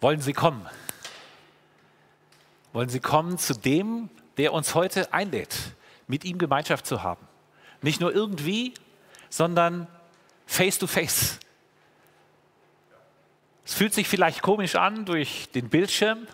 [0.00, 0.66] Wollen Sie kommen?
[2.72, 5.56] Wollen Sie kommen zu dem, der uns heute einlädt,
[6.06, 7.26] mit ihm Gemeinschaft zu haben?
[7.80, 8.74] Nicht nur irgendwie,
[9.30, 9.86] sondern
[10.46, 11.38] face to face.
[13.64, 16.26] Es fühlt sich vielleicht komisch an durch den Bildschirm,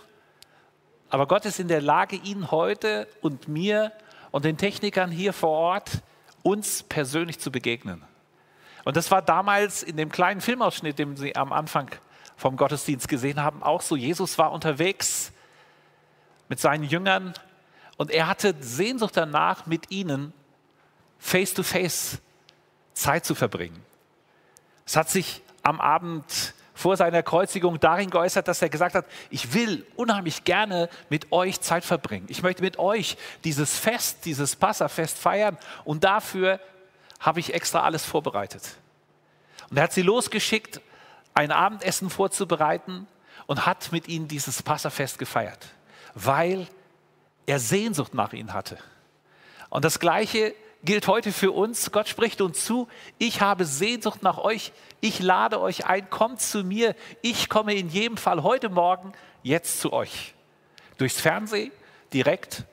[1.08, 3.92] aber Gott ist in der Lage, Ihnen heute und mir
[4.30, 6.02] und den Technikern hier vor Ort
[6.42, 8.02] uns persönlich zu begegnen.
[8.84, 11.90] Und das war damals in dem kleinen Filmausschnitt, den Sie am Anfang
[12.42, 13.94] vom Gottesdienst gesehen haben, auch so.
[13.94, 15.32] Jesus war unterwegs
[16.48, 17.34] mit seinen Jüngern
[17.96, 20.32] und er hatte Sehnsucht danach, mit ihnen
[21.20, 22.18] face to face
[22.94, 23.80] Zeit zu verbringen.
[24.84, 29.54] Es hat sich am Abend vor seiner Kreuzigung darin geäußert, dass er gesagt hat, ich
[29.54, 32.26] will unheimlich gerne mit euch Zeit verbringen.
[32.28, 36.58] Ich möchte mit euch dieses Fest, dieses Passafest feiern und dafür
[37.20, 38.62] habe ich extra alles vorbereitet.
[39.70, 40.80] Und er hat sie losgeschickt,
[41.34, 43.06] ein Abendessen vorzubereiten
[43.46, 45.66] und hat mit ihnen dieses Passafest gefeiert,
[46.14, 46.66] weil
[47.46, 48.78] er Sehnsucht nach ihnen hatte.
[49.70, 51.90] Und das Gleiche gilt heute für uns.
[51.92, 56.64] Gott spricht uns zu, ich habe Sehnsucht nach euch, ich lade euch ein, kommt zu
[56.64, 60.34] mir, ich komme in jedem Fall heute Morgen jetzt zu euch.
[60.98, 61.72] Durchs Fernsehen,
[62.12, 62.64] direkt,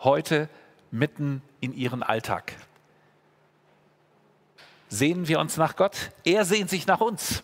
[0.00, 0.48] heute
[0.90, 2.54] mitten in ihren Alltag.
[4.88, 6.10] Sehnen wir uns nach Gott?
[6.24, 7.42] Er sehnt sich nach uns.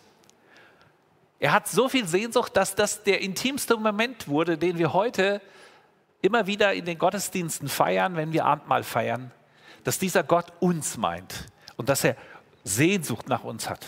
[1.39, 5.41] Er hat so viel Sehnsucht, dass das der intimste Moment wurde, den wir heute
[6.21, 9.31] immer wieder in den Gottesdiensten feiern, wenn wir Abendmahl feiern
[9.85, 11.45] dass dieser Gott uns meint
[11.77, 12.17] und dass er
[12.65, 13.85] Sehnsucht nach uns hat.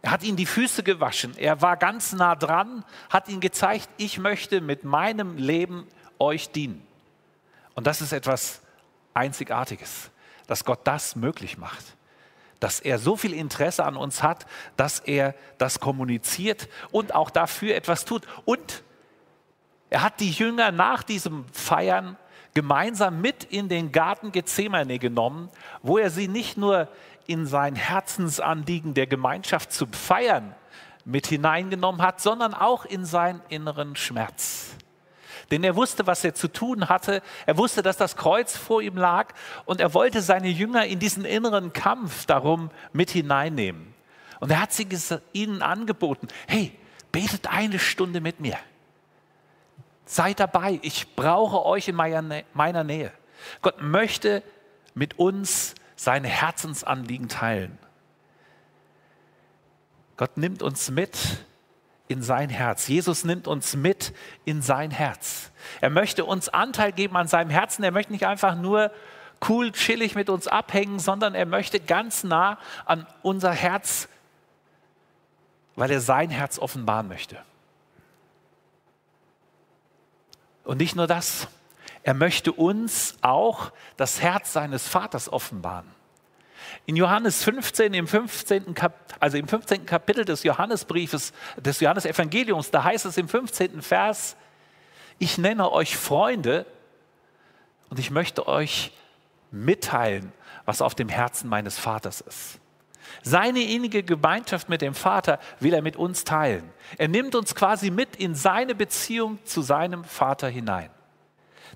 [0.00, 4.18] Er hat ihnen die Füße gewaschen, er war ganz nah dran, hat ihnen gezeigt, ich
[4.18, 5.86] möchte mit meinem Leben
[6.18, 6.86] euch dienen.
[7.74, 8.62] Und das ist etwas
[9.14, 10.10] Einzigartiges,
[10.46, 11.84] dass Gott das möglich macht,
[12.62, 14.46] dass er so viel Interesse an uns hat,
[14.76, 18.26] dass er das kommuniziert und auch dafür etwas tut.
[18.44, 18.84] Und
[19.90, 22.16] er hat die Jünger nach diesem Feiern
[22.54, 25.48] gemeinsam mit in den Garten Gethsemane genommen,
[25.82, 26.88] wo er sie nicht nur
[27.26, 30.54] in sein Herzensanliegen der Gemeinschaft zu feiern
[31.04, 34.76] mit hineingenommen hat, sondern auch in seinen inneren Schmerz.
[35.52, 37.20] Denn er wusste, was er zu tun hatte.
[37.44, 39.34] Er wusste, dass das Kreuz vor ihm lag
[39.66, 43.92] und er wollte seine Jünger in diesen inneren Kampf darum mit hineinnehmen.
[44.40, 44.88] Und er hat sie
[45.34, 46.72] ihnen angeboten, hey,
[47.12, 48.56] betet eine Stunde mit mir.
[50.06, 53.12] Seid dabei, ich brauche euch in meiner Nähe.
[53.60, 54.42] Gott möchte
[54.94, 57.78] mit uns seine Herzensanliegen teilen.
[60.16, 61.44] Gott nimmt uns mit
[62.12, 62.86] in sein Herz.
[62.86, 64.12] Jesus nimmt uns mit
[64.44, 65.50] in sein Herz.
[65.80, 67.82] Er möchte uns Anteil geben an seinem Herzen.
[67.82, 68.92] Er möchte nicht einfach nur
[69.48, 74.08] cool, chillig mit uns abhängen, sondern er möchte ganz nah an unser Herz,
[75.74, 77.38] weil er sein Herz offenbaren möchte.
[80.64, 81.48] Und nicht nur das,
[82.02, 85.86] er möchte uns auch das Herz seines Vaters offenbaren.
[86.86, 88.74] In Johannes 15, im 15.
[88.74, 89.86] Kap also im 15.
[89.86, 93.82] Kapitel des Johannesbriefes, des Johannesevangeliums, da heißt es im 15.
[93.82, 94.36] Vers,
[95.18, 96.66] ich nenne euch Freunde
[97.88, 98.90] und ich möchte euch
[99.52, 100.32] mitteilen,
[100.64, 102.58] was auf dem Herzen meines Vaters ist.
[103.22, 106.68] Seine innige Gemeinschaft mit dem Vater will er mit uns teilen.
[106.98, 110.90] Er nimmt uns quasi mit in seine Beziehung zu seinem Vater hinein.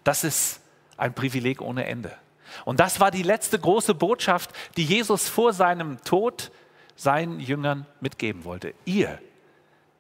[0.03, 0.61] Das ist
[0.97, 2.17] ein Privileg ohne Ende.
[2.65, 6.51] Und das war die letzte große Botschaft, die Jesus vor seinem Tod
[6.97, 8.75] seinen Jüngern mitgeben wollte.
[8.85, 9.21] Ihr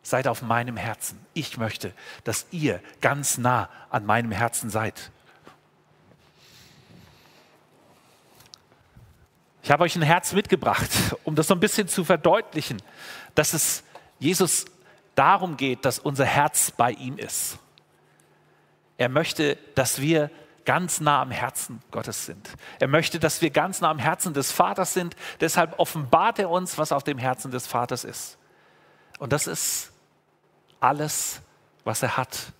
[0.02, 1.18] seid auf meinem Herzen.
[1.34, 1.92] Ich möchte,
[2.24, 5.10] dass ihr ganz nah an meinem Herzen seid.
[9.62, 10.90] Ich habe euch ein Herz mitgebracht,
[11.24, 12.80] um das so ein bisschen zu verdeutlichen,
[13.34, 13.82] dass es
[14.20, 14.66] Jesus
[15.16, 17.58] darum geht, dass unser Herz bei ihm ist.
[18.96, 20.30] Er möchte, dass wir
[20.66, 22.50] ganz nah am Herzen Gottes sind.
[22.78, 25.16] Er möchte, dass wir ganz nah am Herzen des Vaters sind.
[25.40, 28.36] Deshalb offenbart er uns, was auf dem Herzen des Vaters ist.
[29.18, 29.92] Und das ist
[30.80, 31.40] alles,
[31.84, 32.52] was er hat.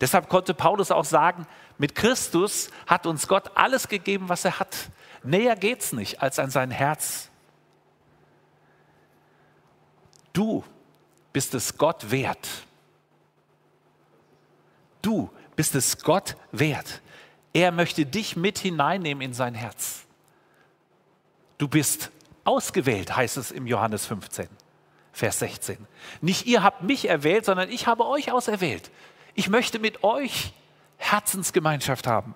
[0.00, 1.46] Deshalb konnte Paulus auch sagen,
[1.78, 4.74] mit Christus hat uns Gott alles gegeben, was er hat.
[5.22, 7.30] Näher geht's nicht als an sein Herz.
[10.32, 10.64] Du
[11.32, 12.48] bist es Gott wert.
[15.02, 17.02] Du bist es Gott wert.
[17.52, 20.04] Er möchte dich mit hineinnehmen in sein Herz.
[21.58, 22.10] Du bist
[22.44, 24.48] ausgewählt, heißt es im Johannes 15,
[25.12, 25.86] Vers 16.
[26.20, 28.90] Nicht ihr habt mich erwählt, sondern ich habe euch auserwählt.
[29.34, 30.52] Ich möchte mit euch
[30.96, 32.34] Herzensgemeinschaft haben.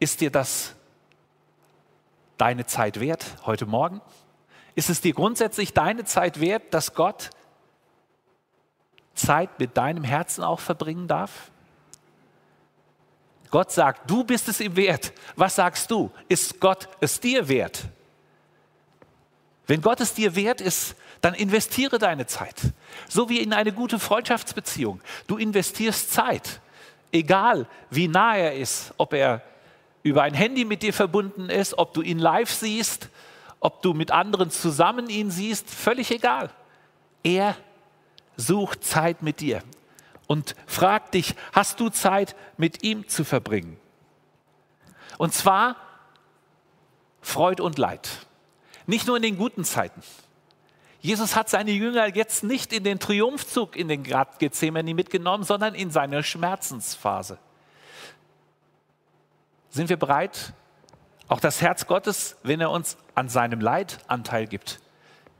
[0.00, 0.74] Ist dir das
[2.36, 4.00] deine Zeit wert heute Morgen?
[4.74, 7.30] Ist es dir grundsätzlich deine Zeit wert, dass Gott
[9.18, 11.50] Zeit mit deinem Herzen auch verbringen darf?
[13.50, 15.12] Gott sagt, du bist es ihm wert.
[15.36, 16.10] Was sagst du?
[16.28, 17.84] Ist Gott es dir wert?
[19.66, 22.56] Wenn Gott es dir wert ist, dann investiere deine Zeit.
[23.08, 25.00] So wie in eine gute Freundschaftsbeziehung.
[25.26, 26.60] Du investierst Zeit.
[27.10, 29.42] Egal wie nah er ist, ob er
[30.02, 33.08] über ein Handy mit dir verbunden ist, ob du ihn live siehst,
[33.60, 36.50] ob du mit anderen zusammen ihn siehst, völlig egal.
[37.22, 37.56] Er
[38.38, 39.62] sucht Zeit mit dir
[40.26, 43.76] und fragt dich, hast du Zeit mit ihm zu verbringen?
[45.18, 45.76] Und zwar
[47.20, 48.08] Freud und Leid.
[48.86, 50.02] Nicht nur in den guten Zeiten.
[51.00, 55.74] Jesus hat seine Jünger jetzt nicht in den Triumphzug in den Grad Gethsemane mitgenommen, sondern
[55.74, 57.38] in seine Schmerzensphase.
[59.70, 60.54] Sind wir bereit,
[61.28, 64.80] auch das Herz Gottes, wenn er uns an seinem Leid Anteil gibt,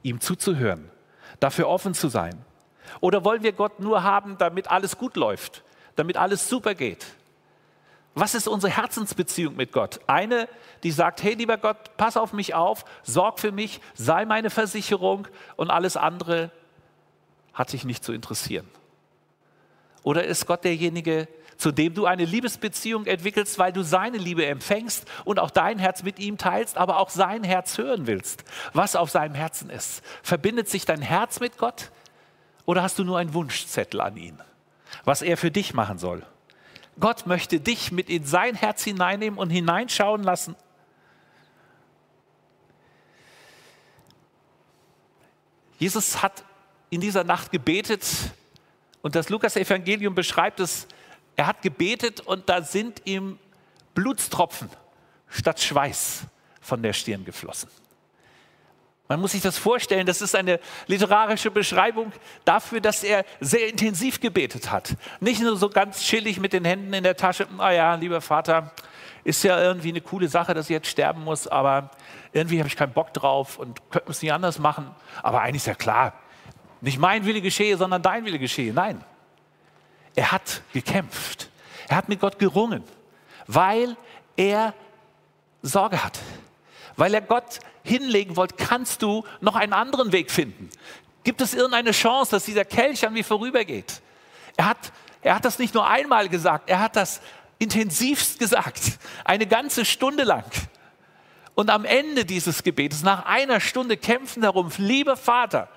[0.03, 0.91] ihm zuzuhören,
[1.41, 2.45] dafür offen zu sein?
[3.01, 5.63] Oder wollen wir Gott nur haben, damit alles gut läuft,
[5.97, 7.07] damit alles super geht?
[8.15, 10.01] Was ist unsere Herzensbeziehung mit Gott?
[10.07, 10.49] Eine,
[10.83, 15.29] die sagt, hey lieber Gott, pass auf mich auf, sorg für mich, sei meine Versicherung
[15.57, 16.51] und alles andere
[17.55, 18.69] hat sich nicht zu interessieren.
[20.03, 25.07] Oder ist Gott derjenige, zu dem du eine Liebesbeziehung entwickelst, weil du seine Liebe empfängst
[25.25, 29.11] und auch dein Herz mit ihm teilst, aber auch sein Herz hören willst, was auf
[29.11, 30.03] seinem Herzen ist?
[30.23, 31.91] Verbindet sich dein Herz mit Gott
[32.69, 34.39] oder hast du nur einen Wunschzettel an ihn,
[35.07, 36.23] was er für dich machen soll?
[37.01, 40.55] Gott möchte dich mit in sein Herz hineinnehmen und hineinschauen lassen.
[45.79, 46.45] Jesus hat
[46.91, 48.05] in dieser Nacht gebetet
[49.01, 50.87] und das Lukas-Evangelium beschreibt es.
[51.37, 53.39] Er hat gebetet und da sind ihm
[53.95, 54.69] Blutstropfen
[55.31, 56.25] statt Schweiß
[56.61, 57.71] von der Stirn geflossen.
[59.09, 62.13] Man muss sich das vorstellen, das ist eine literarische Beschreibung
[62.45, 64.97] dafür, dass er sehr intensiv gebetet hat.
[65.21, 68.73] Nicht nur so ganz chillig mit den Händen in der Tasche, ah ja, lieber Vater,
[69.25, 71.91] ist ja irgendwie eine coole Sache, dass ich jetzt sterben muss, aber
[72.35, 74.95] irgendwie habe ich keinen Bock drauf und könnte es nicht anders machen.
[75.23, 76.13] Aber eigentlich ist ja klar,
[76.83, 78.75] nicht mein Wille geschehe, sondern dein Wille geschehe.
[78.75, 79.03] Nein,
[80.15, 81.49] er hat gekämpft.
[81.89, 82.85] Er hat mit Gott gerungen,
[83.47, 83.97] weil
[84.37, 84.75] er
[85.63, 86.19] Sorge hat.
[86.97, 90.71] Weil er Gott hinlegen wollt, kannst du noch einen anderen Weg finden.
[91.25, 94.01] Gibt es irgendeine Chance, dass dieser Kelch an mir vorübergeht?
[94.57, 94.93] Er hat,
[95.23, 97.21] er hat das nicht nur einmal gesagt, er hat das
[97.59, 100.45] intensivst gesagt, eine ganze Stunde lang.
[101.55, 105.69] Und am Ende dieses Gebetes, nach einer Stunde kämpfen darum, lieber Vater,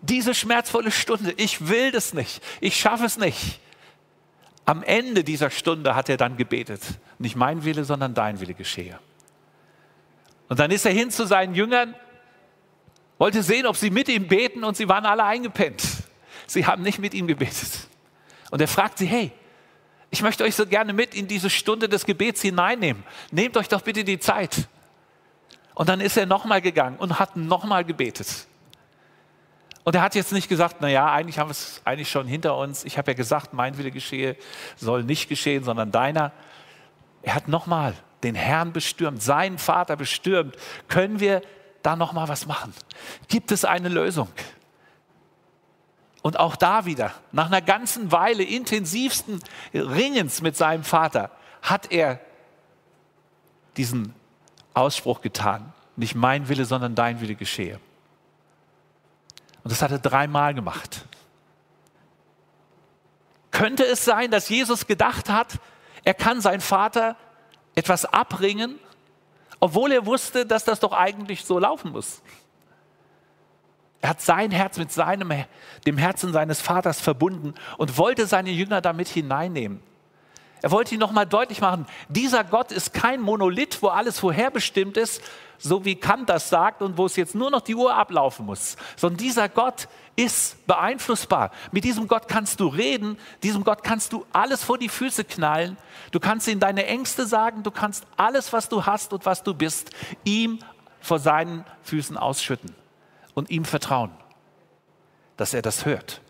[0.00, 3.60] diese schmerzvolle Stunde, ich will das nicht, ich schaffe es nicht.
[4.64, 6.82] Am Ende dieser Stunde hat er dann gebetet,
[7.18, 8.98] nicht mein Wille, sondern dein Wille geschehe.
[10.48, 11.94] Und dann ist er hin zu seinen Jüngern,
[13.18, 15.82] wollte sehen, ob sie mit ihm beten und sie waren alle eingepennt.
[16.46, 17.88] Sie haben nicht mit ihm gebetet.
[18.50, 19.32] Und er fragt sie, hey,
[20.10, 23.02] ich möchte euch so gerne mit in diese Stunde des Gebets hineinnehmen.
[23.30, 24.68] Nehmt euch doch bitte die Zeit.
[25.74, 28.46] Und dann ist er nochmal gegangen und hat nochmal gebetet.
[29.84, 32.84] Und er hat jetzt nicht gesagt, naja, eigentlich haben wir es eigentlich schon hinter uns.
[32.84, 34.36] Ich habe ja gesagt, mein Wille geschehe,
[34.76, 36.32] soll nicht geschehen, sondern deiner.
[37.22, 40.56] Er hat nochmal den Herrn bestürmt, seinen Vater bestürmt,
[40.88, 41.42] können wir
[41.82, 42.74] da noch mal was machen?
[43.28, 44.28] Gibt es eine Lösung?
[46.22, 49.40] Und auch da wieder, nach einer ganzen Weile intensivsten
[49.72, 51.30] Ringens mit seinem Vater,
[51.62, 52.18] hat er
[53.76, 54.14] diesen
[54.74, 55.72] Ausspruch getan.
[55.94, 57.78] Nicht mein Wille, sondern dein Wille geschehe.
[59.62, 61.04] Und das hat er dreimal gemacht.
[63.50, 65.58] Könnte es sein, dass Jesus gedacht hat,
[66.04, 67.16] er kann seinen Vater
[67.76, 68.80] etwas abringen,
[69.60, 72.20] obwohl er wusste, dass das doch eigentlich so laufen muss.
[74.00, 75.32] Er hat sein Herz mit seinem,
[75.86, 79.80] dem Herzen seines Vaters verbunden und wollte seine Jünger damit hineinnehmen.
[80.62, 85.22] Er wollte ihnen nochmal deutlich machen, dieser Gott ist kein Monolith, wo alles vorherbestimmt ist,
[85.58, 88.76] so wie Kant das sagt und wo es jetzt nur noch die Uhr ablaufen muss,
[88.96, 91.50] sondern dieser Gott ist beeinflussbar.
[91.72, 95.76] Mit diesem Gott kannst du reden, diesem Gott kannst du alles vor die Füße knallen,
[96.10, 99.54] du kannst ihm deine Ängste sagen, du kannst alles, was du hast und was du
[99.54, 99.90] bist,
[100.24, 100.58] ihm
[101.00, 102.74] vor seinen Füßen ausschütten
[103.34, 104.10] und ihm vertrauen,
[105.36, 106.22] dass er das hört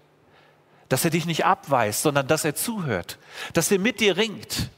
[0.89, 3.19] dass er dich nicht abweist, sondern dass er zuhört,
[3.53, 4.71] dass er mit dir ringt.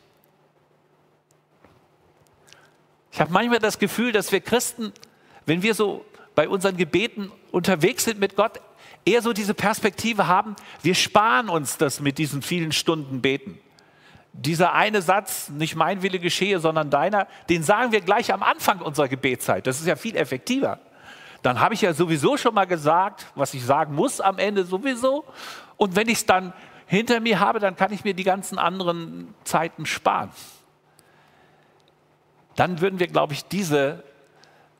[3.13, 4.93] Ich habe manchmal das Gefühl, dass wir Christen,
[5.45, 8.61] wenn wir so bei unseren Gebeten unterwegs sind mit Gott,
[9.05, 13.59] eher so diese Perspektive haben, wir sparen uns das mit diesen vielen Stunden beten.
[14.33, 18.81] Dieser eine Satz, nicht mein Wille geschehe, sondern deiner, den sagen wir gleich am Anfang
[18.81, 19.67] unserer Gebetszeit.
[19.67, 20.79] Das ist ja viel effektiver.
[21.43, 25.25] dann habe ich ja sowieso schon mal gesagt, was ich sagen muss am Ende sowieso.
[25.79, 26.53] Und wenn ich es dann
[26.87, 30.31] hinter mir habe, dann kann ich mir die ganzen anderen Zeiten sparen.
[32.57, 34.03] Dann würden wir, glaube ich, diese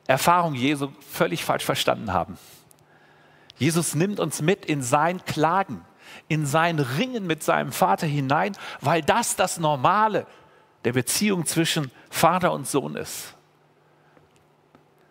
[0.05, 2.37] Erfahrung Jesu völlig falsch verstanden haben.
[3.57, 5.85] Jesus nimmt uns mit in sein Klagen,
[6.27, 10.25] in sein Ringen mit seinem Vater hinein, weil das das Normale
[10.83, 13.35] der Beziehung zwischen Vater und Sohn ist.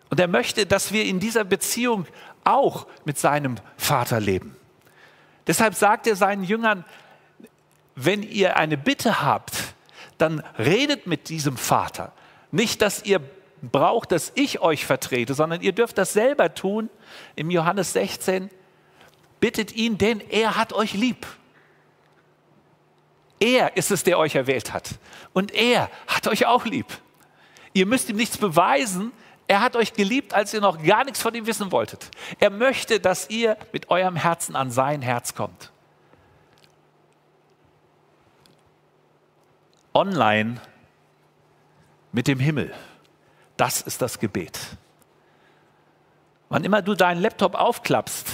[0.09, 2.05] Und er möchte, dass wir in dieser Beziehung
[2.43, 4.58] auch mit seinem Vater leben.
[5.49, 6.85] Deshalb sagt er seinen Jüngern,
[7.95, 9.73] wenn ihr eine Bitte habt,
[10.19, 12.11] dann redet mit diesem Vater.
[12.51, 13.19] Nicht, dass ihr
[13.63, 16.91] braucht, dass ich euch vertrete, sondern ihr dürft das selber tun.
[17.35, 18.51] Im Johannes 16
[19.39, 21.25] bittet ihn, denn er hat euch lieb.
[23.39, 24.99] Er ist es, der euch erwählt hat.
[25.33, 26.85] Und er hat euch auch lieb.
[27.73, 29.13] Ihr müsst ihm nichts beweisen,
[29.49, 32.11] er hat euch geliebt, als ihr noch gar nichts von ihm wissen wolltet.
[32.39, 35.71] Er möchte, dass ihr mit eurem Herzen an sein Herz kommt.
[39.91, 40.61] Online
[42.11, 42.71] mit dem Himmel.
[43.57, 44.59] Das ist das Gebet.
[46.49, 48.27] Wann immer du deinen Laptop aufklappst,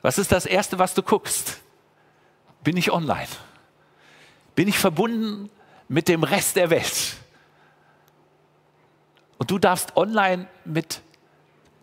[0.00, 1.60] was ist das Erste, was du guckst?
[2.64, 3.28] Bin ich online?
[4.54, 5.50] Bin ich verbunden
[5.88, 7.19] mit dem Rest der Welt?
[9.40, 11.00] Und du darfst online mit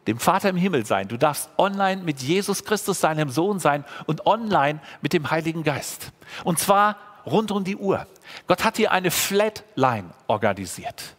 [0.05, 1.07] dem Vater im Himmel sein.
[1.07, 6.11] Du darfst online mit Jesus Christus, seinem Sohn sein und online mit dem Heiligen Geist.
[6.43, 8.05] Und zwar rund um die Uhr.
[8.45, 11.15] Gott hat dir eine Flatline organisiert.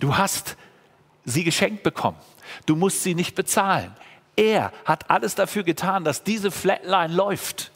[0.00, 0.56] Du hast
[1.26, 2.16] sie geschenkt bekommen.
[2.64, 3.94] Du musst sie nicht bezahlen.
[4.34, 7.70] Er hat alles dafür getan, dass diese Flatline läuft.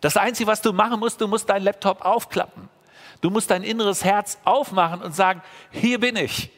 [0.00, 2.70] Das Einzige, was du machen musst, du musst deinen Laptop aufklappen.
[3.20, 6.50] Du musst dein inneres Herz aufmachen und sagen, hier bin ich.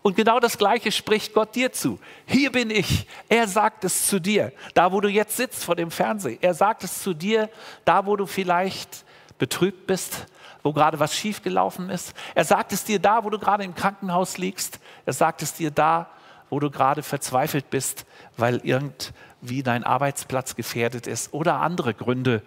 [0.00, 1.98] Und genau das Gleiche spricht Gott dir zu.
[2.26, 3.06] Hier bin ich.
[3.28, 4.52] Er sagt es zu dir.
[4.74, 6.38] Da, wo du jetzt sitzt vor dem Fernseher.
[6.40, 7.50] Er sagt es zu dir,
[7.84, 9.04] da, wo du vielleicht
[9.38, 10.26] betrübt bist,
[10.62, 12.14] wo gerade was schiefgelaufen ist.
[12.34, 14.78] Er sagt es dir da, wo du gerade im Krankenhaus liegst.
[15.04, 16.08] Er sagt es dir da,
[16.48, 18.06] wo du gerade verzweifelt bist,
[18.36, 22.42] weil irgendwie dein Arbeitsplatz gefährdet ist oder andere Gründe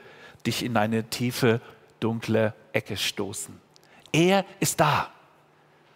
[0.45, 1.59] dich in eine tiefe,
[1.99, 3.59] dunkle Ecke stoßen.
[4.11, 5.09] Er ist da.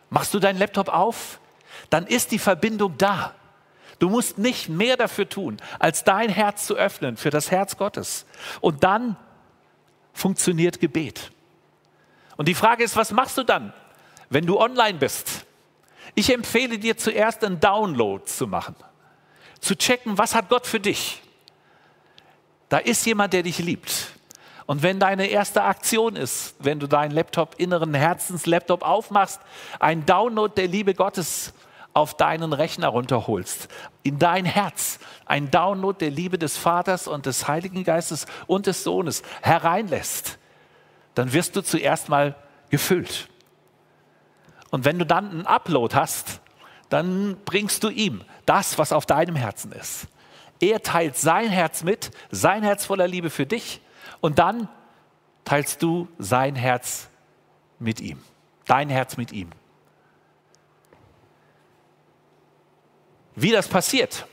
[0.09, 1.39] Machst du deinen Laptop auf,
[1.89, 3.33] dann ist die Verbindung da.
[3.99, 8.25] Du musst nicht mehr dafür tun, als dein Herz zu öffnen für das Herz Gottes.
[8.61, 9.17] Und dann
[10.13, 11.31] funktioniert Gebet.
[12.37, 13.73] Und die Frage ist, was machst du dann,
[14.29, 15.45] wenn du online bist?
[16.15, 18.75] Ich empfehle dir zuerst einen Download zu machen,
[19.59, 21.21] zu checken, was hat Gott für dich.
[22.69, 24.08] Da ist jemand, der dich liebt.
[24.69, 29.41] Und wenn deine erste Aktion ist, wenn du deinen Laptop, inneren Herzenslaptop aufmachst,
[29.79, 31.55] ein Download der Liebe Gottes
[31.93, 33.67] auf deinen Rechner runterholst,
[34.03, 38.83] in dein Herz, ein Download der Liebe des Vaters und des Heiligen Geistes und des
[38.83, 40.37] Sohnes hereinlässt,
[41.15, 42.35] dann wirst du zuerst mal
[42.69, 43.27] gefüllt.
[44.69, 46.41] Und wenn du dann einen Upload hast,
[46.89, 50.05] dann bringst du ihm das, was auf deinem Herzen ist.
[50.59, 53.81] Er teilt sein Herz mit, sein Herz voller Liebe für dich
[54.21, 54.67] und dann
[55.45, 57.09] teilst du sein Herz
[57.79, 58.19] mit ihm,
[58.65, 59.49] dein Herz mit ihm.
[63.35, 64.25] Wie das passiert,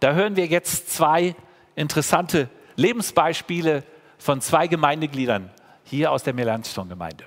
[0.00, 1.34] da hören wir jetzt zwei
[1.76, 3.84] interessante Lebensbeispiele
[4.18, 5.50] von zwei Gemeindegliedern
[5.84, 7.24] hier aus der Melanchthon-Gemeinde.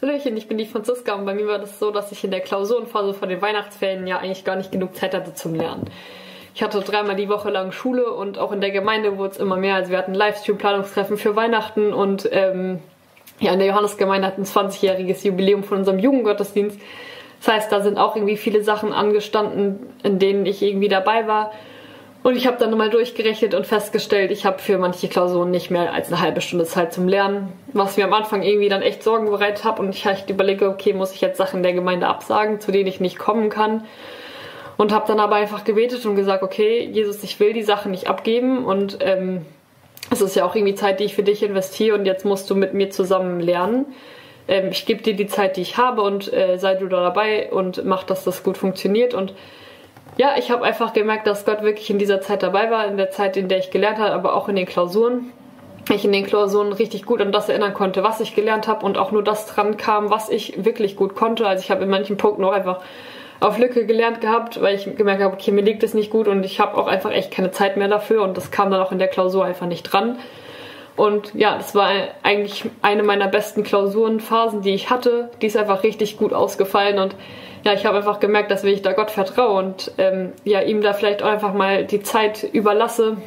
[0.00, 2.40] Hallöchen, ich bin die Franziska und bei mir war das so, dass ich in der
[2.40, 5.90] Klausurenphase vor den Weihnachtsferien ja eigentlich gar nicht genug Zeit hatte zum Lernen.
[6.58, 9.56] Ich hatte dreimal die Woche lang Schule und auch in der Gemeinde wurde es immer
[9.56, 9.76] mehr.
[9.76, 12.80] Also wir hatten Livestream-Planungstreffen für Weihnachten und ähm,
[13.38, 16.80] ja, in der Johannesgemeinde hat ein 20-jähriges Jubiläum von unserem Jugendgottesdienst.
[17.38, 21.52] Das heißt, da sind auch irgendwie viele Sachen angestanden, in denen ich irgendwie dabei war.
[22.24, 25.92] Und ich habe dann nochmal durchgerechnet und festgestellt, ich habe für manche Klausuren nicht mehr
[25.92, 29.30] als eine halbe Stunde Zeit zum Lernen, was mir am Anfang irgendwie dann echt Sorgen
[29.30, 29.80] bereitet habe.
[29.80, 32.98] Und ich echt überlege, okay, muss ich jetzt Sachen der Gemeinde absagen, zu denen ich
[32.98, 33.84] nicht kommen kann?
[34.78, 38.08] Und habe dann aber einfach gebetet und gesagt, okay, Jesus, ich will die Sachen nicht
[38.08, 39.44] abgeben und ähm,
[40.10, 42.54] es ist ja auch irgendwie Zeit, die ich für dich investiere und jetzt musst du
[42.54, 43.86] mit mir zusammen lernen.
[44.46, 47.50] Ähm, ich gebe dir die Zeit, die ich habe und äh, sei du da dabei
[47.50, 49.14] und mach, dass das gut funktioniert.
[49.14, 49.34] Und
[50.16, 53.10] ja, ich habe einfach gemerkt, dass Gott wirklich in dieser Zeit dabei war, in der
[53.10, 55.32] Zeit, in der ich gelernt habe, aber auch in den Klausuren.
[55.90, 58.98] Ich in den Klausuren richtig gut an das erinnern konnte, was ich gelernt habe und
[58.98, 61.46] auch nur das dran kam, was ich wirklich gut konnte.
[61.46, 62.80] Also ich habe in manchen Punkten auch einfach
[63.40, 66.44] auf Lücke gelernt gehabt, weil ich gemerkt habe, okay, mir liegt es nicht gut und
[66.44, 68.98] ich habe auch einfach echt keine Zeit mehr dafür und das kam dann auch in
[68.98, 70.18] der Klausur einfach nicht dran.
[70.96, 71.92] Und ja, das war
[72.24, 75.30] eigentlich eine meiner besten Klausurenphasen, die ich hatte.
[75.40, 77.14] Die ist einfach richtig gut ausgefallen und
[77.64, 80.80] ja, ich habe einfach gemerkt, dass wenn ich da Gott vertraue und ähm, ja, ihm
[80.80, 83.18] da vielleicht auch einfach mal die Zeit überlasse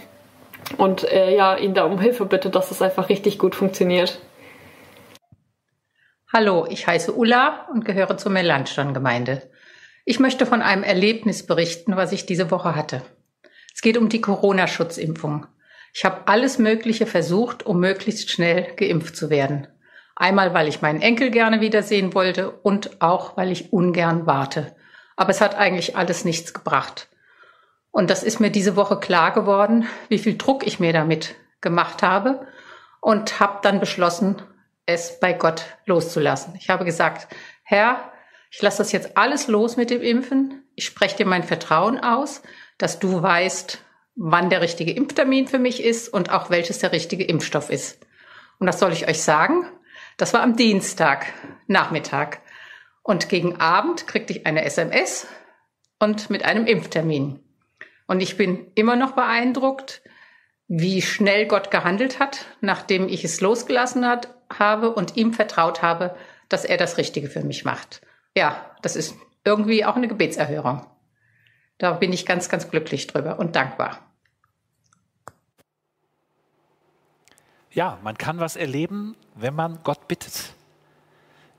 [0.77, 4.19] und äh, ja, ihn da um Hilfe bitte, dass das einfach richtig gut funktioniert.
[6.33, 9.43] Hallo, ich heiße Ulla und gehöre zur Melanchthon-Gemeinde.
[10.05, 13.03] Ich möchte von einem Erlebnis berichten, was ich diese Woche hatte.
[13.73, 15.45] Es geht um die Corona-Schutzimpfung.
[15.93, 19.67] Ich habe alles Mögliche versucht, um möglichst schnell geimpft zu werden.
[20.15, 24.75] Einmal, weil ich meinen Enkel gerne wiedersehen wollte und auch, weil ich ungern warte.
[25.15, 27.09] Aber es hat eigentlich alles nichts gebracht.
[27.91, 32.01] Und das ist mir diese Woche klar geworden, wie viel Druck ich mir damit gemacht
[32.01, 32.47] habe
[33.01, 34.41] und habe dann beschlossen,
[34.85, 36.55] es bei Gott loszulassen.
[36.55, 37.27] Ich habe gesagt,
[37.63, 38.10] Herr,
[38.51, 40.63] ich lasse das jetzt alles los mit dem Impfen.
[40.75, 42.41] Ich spreche dir mein Vertrauen aus,
[42.77, 43.79] dass du weißt,
[44.15, 48.05] wann der richtige Impftermin für mich ist und auch welches der richtige Impfstoff ist.
[48.59, 49.65] Und das soll ich euch sagen.
[50.17, 51.27] Das war am Dienstag,
[51.67, 52.41] Nachmittag.
[53.03, 55.27] Und gegen Abend kriegte ich eine SMS
[55.97, 57.39] und mit einem Impftermin.
[58.05, 60.01] Und ich bin immer noch beeindruckt,
[60.67, 66.17] wie schnell Gott gehandelt hat, nachdem ich es losgelassen hat, habe und ihm vertraut habe,
[66.49, 68.01] dass er das Richtige für mich macht.
[68.35, 70.85] Ja, das ist irgendwie auch eine Gebetserhörung.
[71.77, 73.99] Da bin ich ganz, ganz glücklich drüber und dankbar.
[77.71, 80.53] Ja, man kann was erleben, wenn man Gott bittet.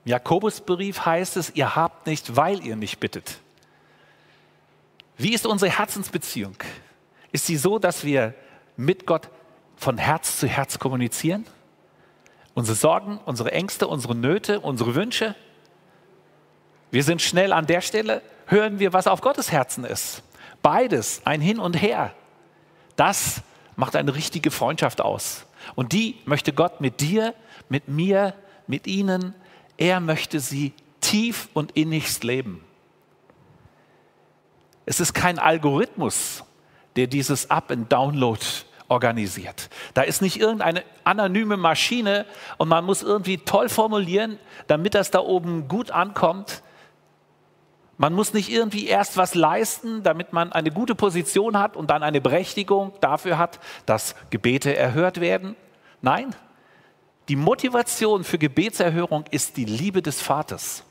[0.05, 3.39] Im Jakobusbrief heißt es, ihr habt nicht, weil ihr nicht bittet.
[5.17, 6.55] Wie ist unsere Herzensbeziehung?
[7.31, 8.33] Ist sie so, dass wir
[8.77, 9.29] mit Gott
[9.75, 11.45] von Herz zu Herz kommunizieren?
[12.53, 15.35] Unsere Sorgen, unsere Ängste, unsere Nöte, unsere Wünsche?
[16.93, 20.21] Wir sind schnell an der Stelle, hören wir, was auf Gottes Herzen ist.
[20.61, 22.13] Beides, ein Hin und Her.
[22.95, 23.41] Das
[23.75, 25.47] macht eine richtige Freundschaft aus.
[25.73, 27.33] Und die möchte Gott mit dir,
[27.67, 28.35] mit mir,
[28.67, 29.33] mit ihnen,
[29.75, 30.71] er möchte sie
[31.01, 32.63] tief und innigst leben.
[34.85, 36.43] Es ist kein Algorithmus,
[36.95, 38.39] der dieses Up- and Download
[38.87, 39.71] organisiert.
[39.95, 42.27] Da ist nicht irgendeine anonyme Maschine
[42.59, 46.61] und man muss irgendwie toll formulieren, damit das da oben gut ankommt.
[47.97, 52.01] Man muss nicht irgendwie erst was leisten, damit man eine gute Position hat und dann
[52.01, 55.55] eine Berechtigung dafür hat, dass Gebete erhört werden.
[56.01, 56.35] Nein,
[57.29, 60.83] die Motivation für Gebetserhörung ist die Liebe des Vaters.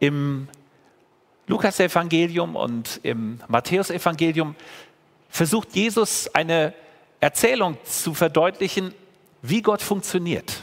[0.00, 0.48] Im
[1.46, 4.56] Lukas-Evangelium und im Matthäus-Evangelium
[5.28, 6.74] versucht Jesus eine
[7.20, 8.94] Erzählung zu verdeutlichen,
[9.42, 10.59] wie Gott funktioniert.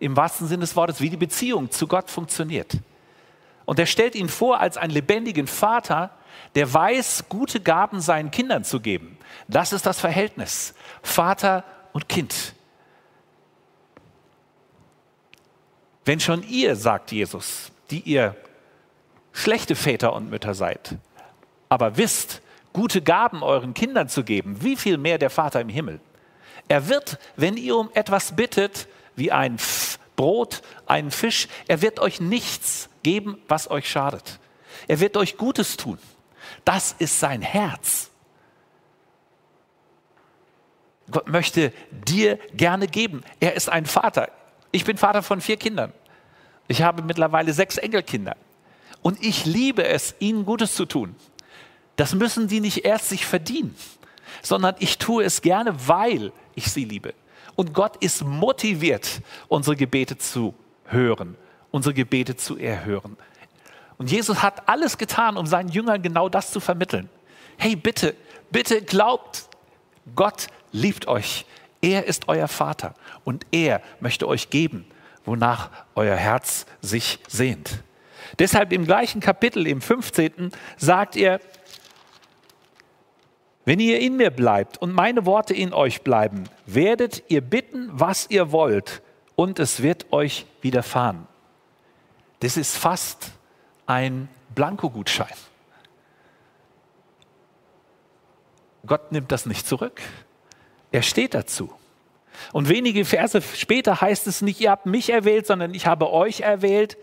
[0.00, 2.78] Im wahrsten Sinne des Wortes, wie die Beziehung zu Gott funktioniert.
[3.64, 6.10] Und er stellt ihn vor als einen lebendigen Vater,
[6.56, 9.16] der weiß, gute Gaben seinen Kindern zu geben.
[9.46, 10.74] Das ist das Verhältnis.
[11.02, 12.54] Vater und Kind.
[16.04, 18.34] Wenn schon ihr, sagt Jesus, die ihr
[19.32, 20.96] schlechte Väter und Mütter seid,
[21.68, 26.00] aber wisst, gute Gaben euren Kindern zu geben, wie viel mehr der Vater im Himmel.
[26.68, 28.88] Er wird, wenn ihr um etwas bittet,
[29.20, 29.58] wie ein
[30.16, 34.40] Brot, einen Fisch, er wird euch nichts geben, was euch schadet.
[34.88, 35.98] Er wird euch Gutes tun.
[36.64, 38.10] Das ist sein Herz.
[41.10, 43.22] Gott möchte dir gerne geben.
[43.40, 44.30] Er ist ein Vater.
[44.72, 45.92] Ich bin Vater von vier Kindern.
[46.68, 48.36] Ich habe mittlerweile sechs Enkelkinder.
[49.02, 51.16] Und ich liebe es, ihnen Gutes zu tun.
[51.96, 53.74] Das müssen die nicht erst sich verdienen,
[54.42, 57.14] sondern ich tue es gerne, weil ich sie liebe.
[57.56, 61.36] Und Gott ist motiviert, unsere Gebete zu hören,
[61.70, 63.16] unsere Gebete zu erhören.
[63.98, 67.10] Und Jesus hat alles getan, um seinen Jüngern genau das zu vermitteln.
[67.58, 68.14] Hey, bitte,
[68.50, 69.48] bitte glaubt,
[70.16, 71.44] Gott liebt euch.
[71.82, 74.86] Er ist euer Vater und er möchte euch geben,
[75.24, 77.82] wonach euer Herz sich sehnt.
[78.38, 81.40] Deshalb im gleichen Kapitel, im 15., sagt er,
[83.70, 88.26] wenn ihr in mir bleibt und meine Worte in euch bleiben, werdet ihr bitten, was
[88.28, 89.00] ihr wollt,
[89.36, 91.28] und es wird euch widerfahren.
[92.40, 93.30] Das ist fast
[93.86, 95.36] ein Blankogutschein.
[98.84, 100.00] Gott nimmt das nicht zurück.
[100.90, 101.72] Er steht dazu.
[102.52, 106.40] Und wenige Verse später heißt es nicht, ihr habt mich erwählt, sondern ich habe euch
[106.40, 106.96] erwählt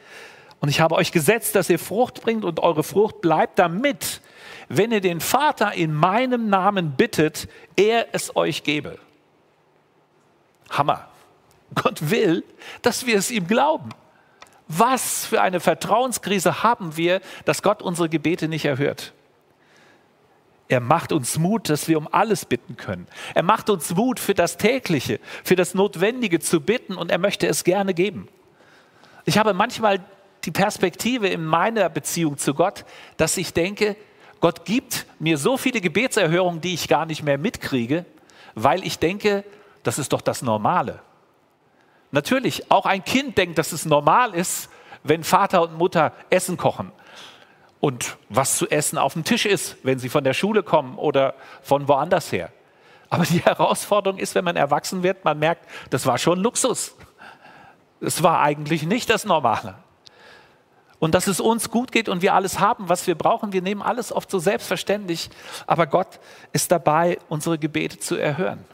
[0.60, 4.19] und ich habe euch gesetzt, dass ihr Frucht bringt und eure Frucht bleibt, damit,
[4.69, 8.99] wenn ihr den Vater in meinem Namen bittet, er es euch gebe.
[10.69, 11.08] Hammer.
[11.75, 12.43] Gott will,
[12.82, 13.89] dass wir es ihm glauben.
[14.67, 19.13] Was für eine Vertrauenskrise haben wir, dass Gott unsere Gebete nicht erhört?
[20.69, 23.08] Er macht uns Mut, dass wir um alles bitten können.
[23.34, 27.47] Er macht uns Mut für das tägliche, für das Notwendige zu bitten und er möchte
[27.47, 28.27] es gerne geben.
[29.23, 30.01] Ich habe manchmal
[30.43, 32.84] die Perspektive in meiner Beziehung zu Gott,
[33.15, 33.95] dass ich denke,
[34.39, 38.06] Gott gibt mir so viele Gebetserhörungen, die ich gar nicht mehr mitkriege,
[38.56, 39.43] weil ich denke,
[39.84, 41.00] das ist doch das Normale.
[42.12, 44.69] Natürlich, auch ein Kind denkt, dass es normal ist,
[45.04, 46.91] wenn Vater und Mutter Essen kochen
[47.80, 51.36] und was zu essen auf dem Tisch ist, wenn sie von der Schule kommen oder
[51.62, 52.52] von woanders her.
[53.10, 56.95] Aber die Herausforderung ist, wenn man erwachsen wird, man merkt, das war schon Luxus.
[58.00, 59.76] Es war eigentlich nicht das Normale.
[61.00, 63.54] Und dass es uns gut geht und wir alles haben, was wir brauchen.
[63.54, 65.30] Wir nehmen alles oft so selbstverständlich.
[65.68, 66.20] Aber Gott
[66.54, 68.66] ist dabei, unsere Gebete zu erhören.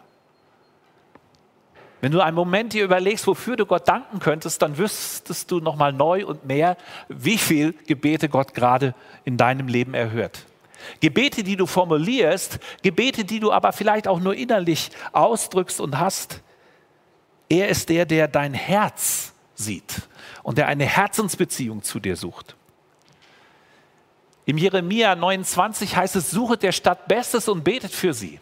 [2.00, 5.94] Wenn du einen Moment dir überlegst, wofür du Gott danken könntest, dann wüsstest du nochmal
[5.94, 10.46] neu und mehr, wie viel Gebete Gott gerade in deinem Leben erhört.
[11.00, 16.42] Gebete, die du formulierst, Gebete, die du aber vielleicht auch nur innerlich ausdrückst und hast.
[17.48, 20.04] Er ist der, der dein Herz sieht
[20.43, 22.56] und der eine Herzensbeziehung zu dir sucht.
[24.45, 28.39] Im Jeremia 29 heißt es, suche der Stadt Bestes und betet für sie.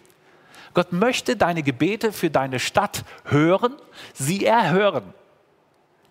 [0.73, 3.75] Gott möchte deine Gebete für deine Stadt hören,
[4.13, 5.13] sie erhören.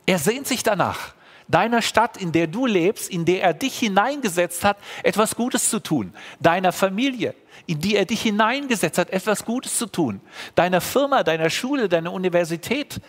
[0.06, 1.14] Er sehnt sich danach,
[1.48, 5.80] deiner Stadt, in der du lebst, in der er dich hineingesetzt hat, etwas Gutes zu
[5.80, 6.14] tun.
[6.40, 7.34] Deiner Familie,
[7.66, 10.20] in die er dich hineingesetzt hat, etwas Gutes zu tun.
[10.54, 13.00] Deiner Firma, deiner Schule, deiner Universität,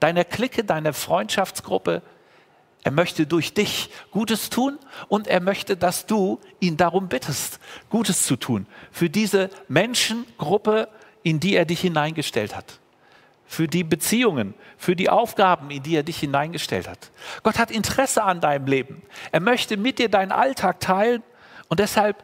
[0.00, 2.02] deiner Clique, deiner Freundschaftsgruppe.
[2.84, 8.24] Er möchte durch dich Gutes tun und er möchte, dass du ihn darum bittest, Gutes
[8.24, 10.88] zu tun für diese Menschengruppe,
[11.22, 12.78] in die er dich hineingestellt hat.
[13.46, 17.10] Für die Beziehungen, für die Aufgaben, in die er dich hineingestellt hat.
[17.42, 19.02] Gott hat Interesse an deinem Leben.
[19.32, 21.22] Er möchte mit dir deinen Alltag teilen
[21.68, 22.22] und deshalb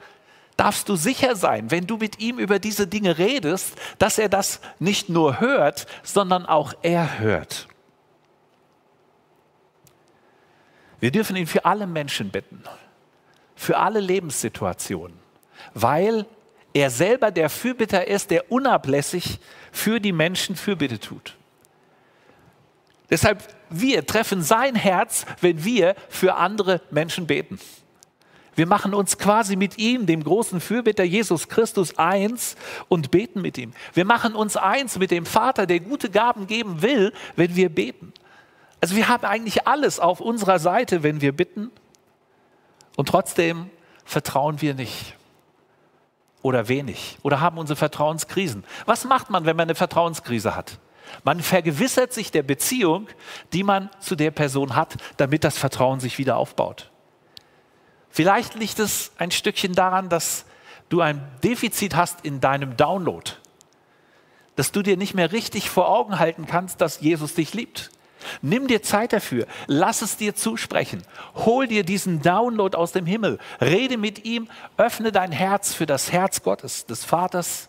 [0.58, 4.60] darfst du sicher sein, wenn du mit ihm über diese Dinge redest, dass er das
[4.78, 7.69] nicht nur hört, sondern auch er hört.
[11.00, 12.62] Wir dürfen ihn für alle Menschen bitten,
[13.56, 15.16] für alle Lebenssituationen,
[15.74, 16.26] weil
[16.72, 19.40] er selber der Fürbitter ist, der unablässig
[19.72, 21.36] für die Menschen Fürbitte tut.
[23.08, 27.58] Deshalb, wir treffen sein Herz, wenn wir für andere Menschen beten.
[28.54, 32.56] Wir machen uns quasi mit ihm, dem großen Fürbitter Jesus Christus, eins
[32.88, 33.72] und beten mit ihm.
[33.94, 38.12] Wir machen uns eins mit dem Vater, der gute Gaben geben will, wenn wir beten.
[38.80, 41.70] Also wir haben eigentlich alles auf unserer Seite, wenn wir bitten.
[42.96, 43.70] Und trotzdem
[44.04, 45.14] vertrauen wir nicht
[46.42, 48.64] oder wenig oder haben unsere Vertrauenskrisen.
[48.86, 50.78] Was macht man, wenn man eine Vertrauenskrise hat?
[51.24, 53.08] Man vergewissert sich der Beziehung,
[53.52, 56.90] die man zu der Person hat, damit das Vertrauen sich wieder aufbaut.
[58.10, 60.44] Vielleicht liegt es ein Stückchen daran, dass
[60.88, 63.30] du ein Defizit hast in deinem Download,
[64.56, 67.90] dass du dir nicht mehr richtig vor Augen halten kannst, dass Jesus dich liebt.
[68.42, 71.02] Nimm dir Zeit dafür, lass es dir zusprechen,
[71.34, 76.12] hol dir diesen Download aus dem Himmel, rede mit ihm, öffne dein Herz für das
[76.12, 77.68] Herz Gottes, des Vaters,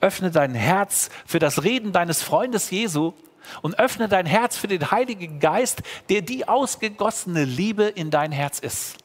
[0.00, 3.12] öffne dein Herz für das Reden deines Freundes Jesu
[3.60, 8.58] und öffne dein Herz für den Heiligen Geist, der die ausgegossene Liebe in dein Herz
[8.58, 8.98] ist.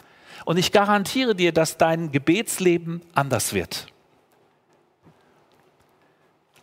[0.46, 3.88] Und ich garantiere dir, dass dein Gebetsleben anders wird.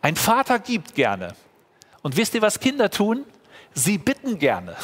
[0.01, 1.35] Ein Vater gibt gerne.
[2.01, 3.25] Und wisst ihr, was Kinder tun?
[3.75, 4.75] Sie bitten gerne.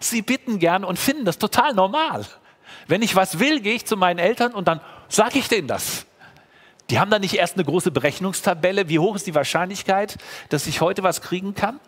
[0.00, 2.26] Sie bitten gerne und finden das total normal.
[2.86, 6.04] Wenn ich was will, gehe ich zu meinen Eltern und dann sage ich denen das.
[6.90, 10.80] Die haben dann nicht erst eine große Berechnungstabelle, wie hoch ist die Wahrscheinlichkeit, dass ich
[10.80, 11.80] heute was kriegen kann.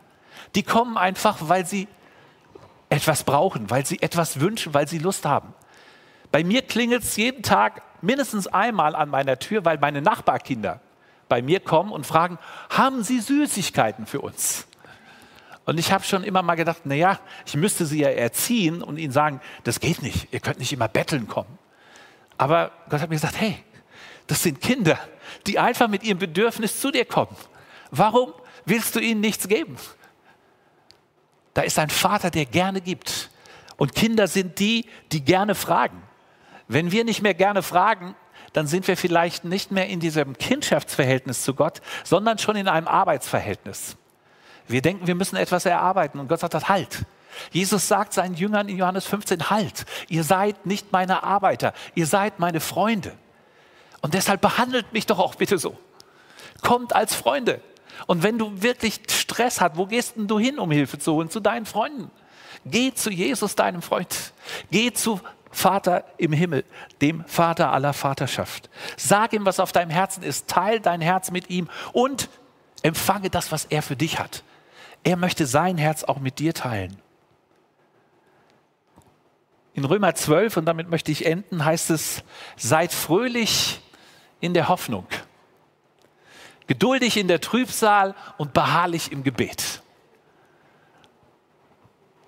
[0.54, 1.88] Die kommen einfach, weil sie
[2.90, 5.54] etwas brauchen, weil sie etwas wünschen, weil sie Lust haben.
[6.30, 10.80] Bei mir klingelt es jeden Tag mindestens einmal an meiner Tür, weil meine Nachbarkinder
[11.28, 12.38] bei mir kommen und fragen,
[12.68, 14.66] haben Sie Süßigkeiten für uns?
[15.70, 19.12] Und ich habe schon immer mal gedacht, naja, ich müsste sie ja erziehen und ihnen
[19.12, 21.60] sagen, das geht nicht, ihr könnt nicht immer betteln kommen.
[22.36, 23.56] Aber Gott hat mir gesagt, hey,
[24.26, 24.98] das sind Kinder,
[25.46, 27.36] die einfach mit ihrem Bedürfnis zu dir kommen.
[27.92, 28.32] Warum
[28.64, 29.76] willst du ihnen nichts geben?
[31.54, 33.30] Da ist ein Vater, der gerne gibt.
[33.76, 36.02] Und Kinder sind die, die gerne fragen.
[36.66, 38.16] Wenn wir nicht mehr gerne fragen,
[38.54, 42.88] dann sind wir vielleicht nicht mehr in diesem Kindschaftsverhältnis zu Gott, sondern schon in einem
[42.88, 43.96] Arbeitsverhältnis.
[44.68, 47.04] Wir denken, wir müssen etwas erarbeiten und Gott sagt, halt.
[47.52, 52.40] Jesus sagt seinen Jüngern in Johannes 15, halt, ihr seid nicht meine Arbeiter, ihr seid
[52.40, 53.12] meine Freunde.
[54.00, 55.76] Und deshalb behandelt mich doch auch bitte so.
[56.62, 57.60] Kommt als Freunde.
[58.06, 61.30] Und wenn du wirklich Stress hast, wo gehst denn du hin, um Hilfe zu holen?
[61.30, 62.10] Zu deinen Freunden.
[62.64, 64.32] Geh zu Jesus, deinem Freund.
[64.70, 65.20] Geh zu
[65.50, 66.64] Vater im Himmel,
[67.00, 68.70] dem Vater aller Vaterschaft.
[68.96, 70.48] Sag ihm, was auf deinem Herzen ist.
[70.48, 72.28] Teil dein Herz mit ihm und
[72.82, 74.44] empfange das, was er für dich hat.
[75.02, 77.00] Er möchte sein Herz auch mit dir teilen.
[79.72, 82.22] In Römer 12, und damit möchte ich enden, heißt es,
[82.56, 83.80] seid fröhlich
[84.40, 85.06] in der Hoffnung,
[86.66, 89.82] geduldig in der Trübsal und beharrlich im Gebet.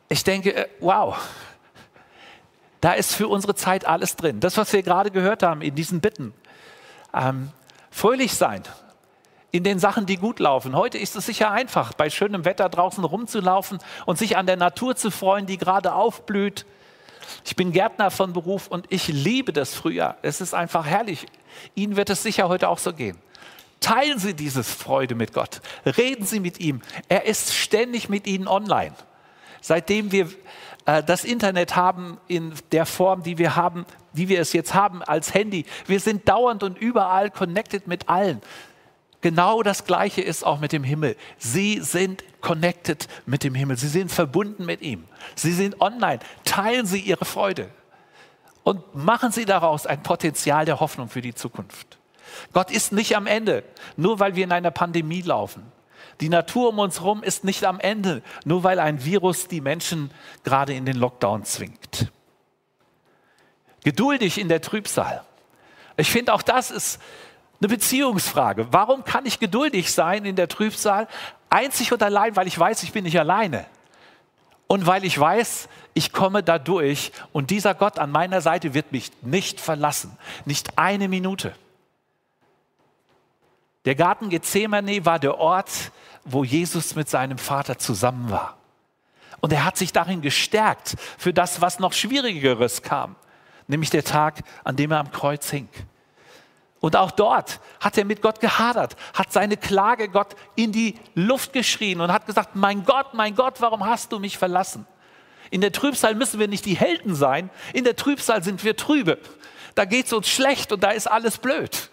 [0.08, 1.16] Ich denke, äh, wow,
[2.80, 4.40] da ist für unsere Zeit alles drin.
[4.40, 6.34] Das, was wir gerade gehört haben in diesen Bitten.
[7.14, 7.50] Ähm,
[7.90, 8.62] fröhlich sein
[9.52, 10.74] in den Sachen, die gut laufen.
[10.74, 14.96] Heute ist es sicher einfach, bei schönem Wetter draußen rumzulaufen und sich an der Natur
[14.96, 16.64] zu freuen, die gerade aufblüht.
[17.44, 20.16] Ich bin Gärtner von Beruf und ich liebe das Frühjahr.
[20.22, 21.26] Es ist einfach herrlich.
[21.74, 23.18] Ihnen wird es sicher heute auch so gehen.
[23.80, 25.60] Teilen Sie diese Freude mit Gott.
[25.84, 26.80] Reden Sie mit ihm.
[27.08, 28.94] Er ist ständig mit Ihnen online.
[29.60, 30.30] Seitdem wir
[30.86, 35.02] äh, das Internet haben in der Form, die wir haben, die wir es jetzt haben
[35.02, 38.40] als Handy, wir sind dauernd und überall connected mit allen.
[39.22, 41.16] Genau das Gleiche ist auch mit dem Himmel.
[41.38, 43.78] Sie sind connected mit dem Himmel.
[43.78, 45.04] Sie sind verbunden mit ihm.
[45.36, 46.18] Sie sind online.
[46.44, 47.70] Teilen Sie Ihre Freude
[48.64, 51.98] und machen Sie daraus ein Potenzial der Hoffnung für die Zukunft.
[52.52, 53.62] Gott ist nicht am Ende,
[53.96, 55.70] nur weil wir in einer Pandemie laufen.
[56.20, 60.10] Die Natur um uns herum ist nicht am Ende, nur weil ein Virus die Menschen
[60.42, 62.10] gerade in den Lockdown zwingt.
[63.84, 65.22] Geduldig in der Trübsal.
[65.96, 67.00] Ich finde, auch das ist
[67.62, 68.66] eine Beziehungsfrage.
[68.72, 71.06] Warum kann ich geduldig sein in der Trübsal?
[71.48, 73.66] Einzig und allein, weil ich weiß, ich bin nicht alleine.
[74.66, 78.90] Und weil ich weiß, ich komme da durch und dieser Gott an meiner Seite wird
[78.90, 80.16] mich nicht verlassen.
[80.44, 81.54] Nicht eine Minute.
[83.84, 85.92] Der Garten Gethsemane war der Ort,
[86.24, 88.56] wo Jesus mit seinem Vater zusammen war.
[89.40, 93.14] Und er hat sich darin gestärkt für das, was noch Schwierigeres kam,
[93.66, 95.68] nämlich der Tag, an dem er am Kreuz hing.
[96.82, 101.52] Und auch dort hat er mit Gott gehadert, hat seine Klage Gott in die Luft
[101.52, 104.84] geschrien und hat gesagt, mein Gott, mein Gott, warum hast du mich verlassen?
[105.52, 109.18] In der Trübsal müssen wir nicht die Helden sein, in der Trübsal sind wir trübe.
[109.76, 111.88] Da geht es uns schlecht und da ist alles blöd.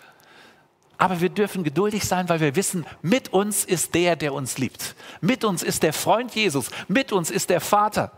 [0.98, 4.96] Aber wir dürfen geduldig sein, weil wir wissen, mit uns ist der, der uns liebt.
[5.22, 8.12] Mit uns ist der Freund Jesus, mit uns ist der Vater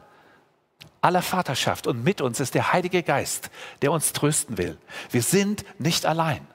[1.01, 3.49] aller Vaterschaft und mit uns ist der Heilige Geist,
[3.81, 4.77] der uns trösten will.
[5.09, 6.47] Wir sind nicht allein.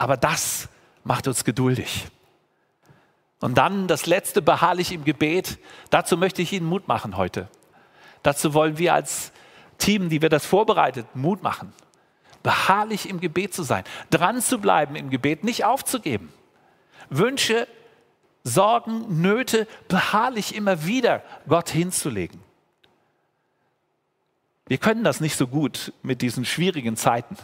[0.00, 0.70] Aber das
[1.04, 2.06] macht uns geduldig.
[3.40, 5.58] Und dann das letzte beharrlich im Gebet.
[5.90, 7.50] Dazu möchte ich Ihnen Mut machen heute.
[8.22, 9.30] Dazu wollen wir als
[9.76, 11.74] Team, die wir das vorbereitet, Mut machen.
[12.42, 16.32] Beharrlich im Gebet zu sein, dran zu bleiben im Gebet, nicht aufzugeben.
[17.10, 17.68] Wünsche,
[18.42, 22.40] Sorgen, Nöte beharrlich immer wieder Gott hinzulegen.
[24.66, 27.36] Wir können das nicht so gut mit diesen schwierigen Zeiten.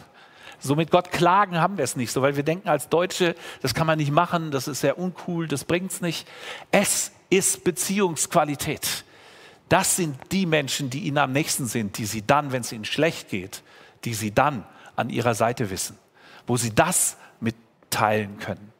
[0.59, 3.73] So mit Gott klagen haben wir es nicht so, weil wir denken als Deutsche, das
[3.73, 6.27] kann man nicht machen, das ist sehr uncool, das bringt es nicht.
[6.71, 9.03] Es ist Beziehungsqualität.
[9.69, 12.85] Das sind die Menschen, die ihnen am nächsten sind, die sie dann, wenn es ihnen
[12.85, 13.63] schlecht geht,
[14.05, 14.65] die sie dann
[14.95, 15.97] an ihrer Seite wissen,
[16.47, 18.71] wo sie das mitteilen können.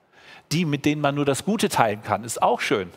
[0.52, 2.90] Die, mit denen man nur das Gute teilen kann, ist auch schön.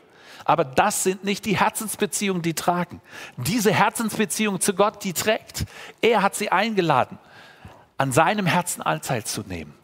[0.44, 3.00] Aber das sind nicht die Herzensbeziehungen, die tragen.
[3.36, 5.66] Diese Herzensbeziehung zu Gott, die trägt.
[6.00, 7.18] Er hat sie eingeladen
[8.00, 9.74] an seinem Herzen Anteil zu nehmen.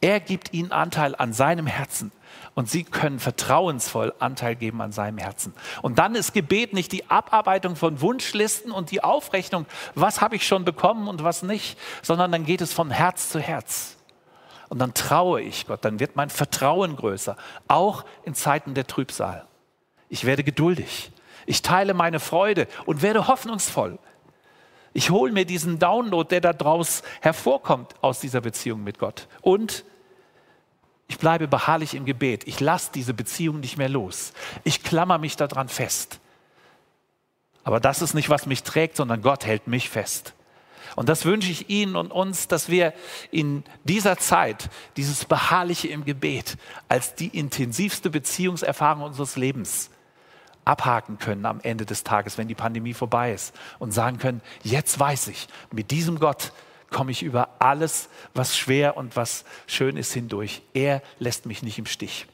[0.00, 2.10] Er gibt ihnen Anteil an seinem Herzen
[2.56, 5.54] und sie können vertrauensvoll Anteil geben an seinem Herzen.
[5.80, 10.44] Und dann ist Gebet nicht die Abarbeitung von Wunschlisten und die Aufrechnung, was habe ich
[10.44, 13.98] schon bekommen und was nicht, sondern dann geht es von Herz zu Herz.
[14.68, 17.36] Und dann traue ich Gott, dann wird mein Vertrauen größer,
[17.68, 19.46] auch in Zeiten der Trübsal.
[20.08, 21.12] Ich werde geduldig.
[21.46, 24.00] Ich teile meine Freude und werde hoffnungsvoll.
[24.94, 29.26] Ich hole mir diesen Download, der daraus hervorkommt aus dieser Beziehung mit Gott.
[29.42, 29.84] Und
[31.08, 32.46] ich bleibe beharrlich im Gebet.
[32.46, 34.32] Ich lasse diese Beziehung nicht mehr los.
[34.62, 36.20] Ich klammer mich daran fest.
[37.64, 40.32] Aber das ist nicht, was mich trägt, sondern Gott hält mich fest.
[40.94, 42.92] Und das wünsche ich Ihnen und uns, dass wir
[43.32, 46.56] in dieser Zeit dieses Beharrliche im Gebet
[46.88, 49.90] als die intensivste Beziehungserfahrung unseres Lebens
[50.64, 54.98] abhaken können am Ende des Tages, wenn die Pandemie vorbei ist und sagen können, jetzt
[54.98, 56.52] weiß ich, mit diesem Gott
[56.90, 60.62] komme ich über alles, was schwer und was schön ist, hindurch.
[60.74, 62.26] Er lässt mich nicht im Stich.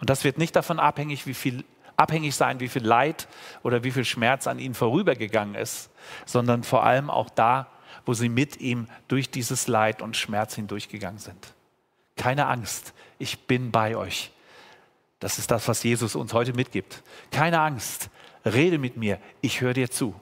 [0.00, 1.64] Und das wird nicht davon abhängig, wie viel
[1.96, 3.28] abhängig sein, wie viel Leid
[3.62, 5.90] oder wie viel Schmerz an ihnen vorübergegangen ist,
[6.24, 7.68] sondern vor allem auch da,
[8.06, 11.54] wo sie mit ihm durch dieses Leid und Schmerz hindurchgegangen sind.
[12.16, 14.32] Keine Angst, ich bin bei euch.
[15.20, 17.02] Das ist das, was Jesus uns heute mitgibt.
[17.30, 18.10] Keine Angst,
[18.44, 20.14] rede mit mir, ich höre dir zu.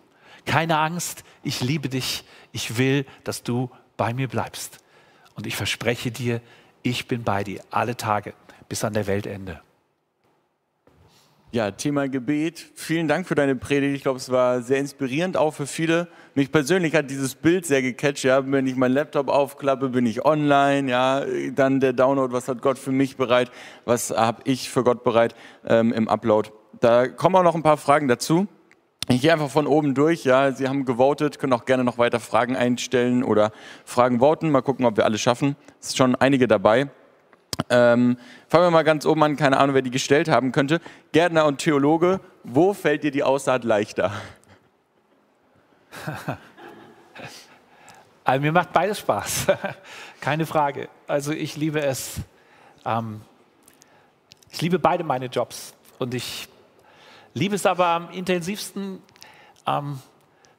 [0.45, 4.79] keine Angst, ich liebe dich, ich will, dass du bei mir bleibst.
[5.35, 6.41] Und ich verspreche dir,
[6.83, 8.35] ich bin bei dir alle Tage
[8.69, 9.61] bis an der Weltende.
[11.51, 12.73] Ja, Thema Gebet.
[12.75, 13.97] Vielen Dank für deine Predigt.
[13.97, 16.09] Ich glaube, es war sehr inspirierend auch für viele.
[16.35, 18.23] Mich persönlich hat dieses Bild sehr gecatcht.
[18.25, 20.91] Ja, wenn ich meinen Laptop aufklappe, bin ich online.
[20.91, 22.35] Ja, dann der Download.
[22.35, 23.51] Was hat Gott für mich bereit?
[23.87, 25.35] Was habe ich für Gott bereit
[25.67, 26.51] ähm, im Upload?
[26.81, 28.47] Da kommen auch noch ein paar Fragen dazu.
[29.09, 30.25] Ich gehe einfach von oben durch.
[30.25, 33.53] Ja, Sie haben gewotet, können auch gerne noch weiter Fragen einstellen oder
[33.87, 34.51] Fragen voten.
[34.51, 35.57] Mal gucken, ob wir alles schaffen.
[35.81, 36.91] Es sind schon einige dabei.
[37.71, 38.17] Ähm,
[38.49, 40.81] fangen wir mal ganz oben an, keine Ahnung, wer die gestellt haben könnte.
[41.13, 44.13] Gärtner und Theologe, wo fällt dir die Aussaat leichter?
[48.25, 49.47] Also mir macht beides Spaß,
[50.21, 50.91] keine Frage.
[51.07, 52.17] Also ich liebe es,
[52.85, 53.23] ähm,
[54.51, 56.47] ich liebe beide meine Jobs und ich
[57.33, 59.03] liebe es aber am intensivsten,
[59.67, 59.99] ähm,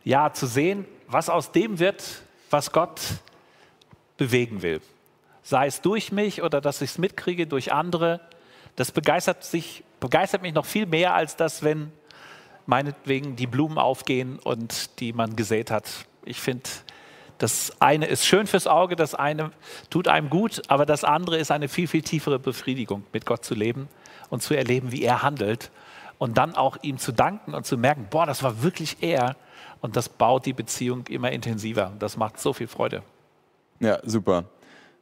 [0.03, 2.99] ja, zu sehen, was aus dem wird, was Gott
[4.17, 4.81] bewegen will
[5.49, 8.21] sei es durch mich oder dass ich es mitkriege durch andere,
[8.75, 11.91] das begeistert, sich, begeistert mich noch viel mehr als das, wenn
[12.67, 15.89] meinetwegen die Blumen aufgehen und die man gesät hat.
[16.23, 16.69] Ich finde,
[17.39, 19.49] das eine ist schön fürs Auge, das eine
[19.89, 23.55] tut einem gut, aber das andere ist eine viel, viel tiefere Befriedigung, mit Gott zu
[23.55, 23.87] leben
[24.29, 25.71] und zu erleben, wie er handelt
[26.19, 29.35] und dann auch ihm zu danken und zu merken, boah, das war wirklich er
[29.81, 31.91] und das baut die Beziehung immer intensiver.
[31.97, 33.01] Das macht so viel Freude.
[33.79, 34.45] Ja, super.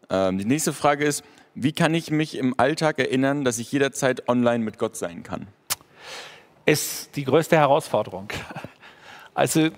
[0.09, 1.23] Ähm, die nächste Frage ist,
[1.55, 5.47] wie kann ich mich im Alltag erinnern, dass ich jederzeit online mit Gott sein kann?
[6.65, 8.29] Ist die größte Herausforderung.
[9.33, 9.69] Also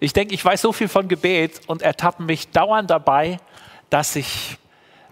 [0.00, 3.38] ich denke, ich weiß so viel von Gebet und ertappe mich dauernd dabei,
[3.90, 4.58] dass ich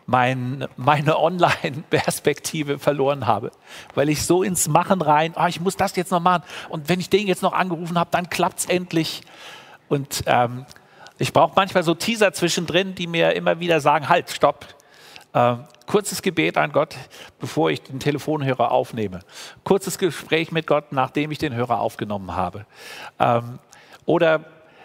[0.06, 3.50] mein, meine Online-Perspektive verloren habe,
[3.94, 7.00] weil ich so ins Machen rein, oh, ich muss das jetzt noch machen und wenn
[7.00, 9.22] ich den jetzt noch angerufen habe, dann klappt es endlich.
[9.88, 10.66] Und ähm,
[11.18, 14.66] ich brauche manchmal so Teaser zwischendrin, die mir immer wieder sagen, halt, stopp.
[15.32, 16.96] Äh, kurzes Gebet an Gott,
[17.40, 19.20] bevor ich den Telefonhörer aufnehme.
[19.64, 22.66] Kurzes Gespräch mit Gott, nachdem ich den Hörer aufgenommen habe.
[23.18, 23.58] Ähm,
[24.06, 24.44] oder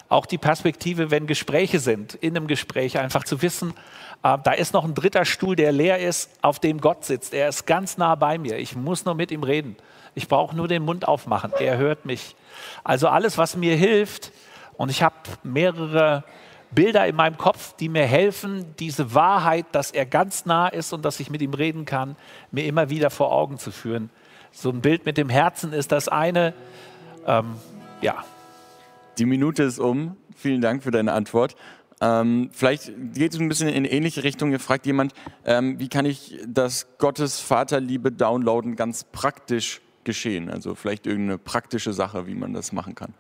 [0.10, 3.74] auch die Perspektive, wenn Gespräche sind, in einem Gespräch einfach zu wissen,
[4.24, 7.34] äh, da ist noch ein dritter Stuhl, der leer ist, auf dem Gott sitzt.
[7.34, 8.58] Er ist ganz nah bei mir.
[8.58, 9.78] Ich muss nur mit ihm reden.
[10.16, 11.54] Ich brauche nur den Mund aufmachen.
[11.60, 12.36] Er hört mich.
[12.84, 14.32] Also alles, was mir hilft,
[14.80, 16.24] und ich habe mehrere
[16.72, 21.04] Bilder in meinem Kopf, die mir helfen, diese Wahrheit, dass er ganz nah ist und
[21.04, 22.16] dass ich mit ihm reden kann,
[22.52, 24.10] mir immer wieder vor Augen zu führen.
[24.54, 26.54] So ein Bild mit dem Herzen ist das eine.
[27.28, 27.56] Ähm,
[28.00, 28.24] ja.
[29.18, 30.16] Die Minute ist um.
[30.34, 31.58] Vielen Dank für deine Antwort.
[32.00, 34.48] Ähm, vielleicht geht es ein bisschen in ähnliche Richtung.
[34.48, 35.14] Hier fragt jemand,
[35.44, 40.50] ähm, wie kann ich das Gottes Vaterliebe downloaden ganz praktisch geschehen?
[40.50, 43.14] Also vielleicht irgendeine praktische Sache, wie man das machen kann.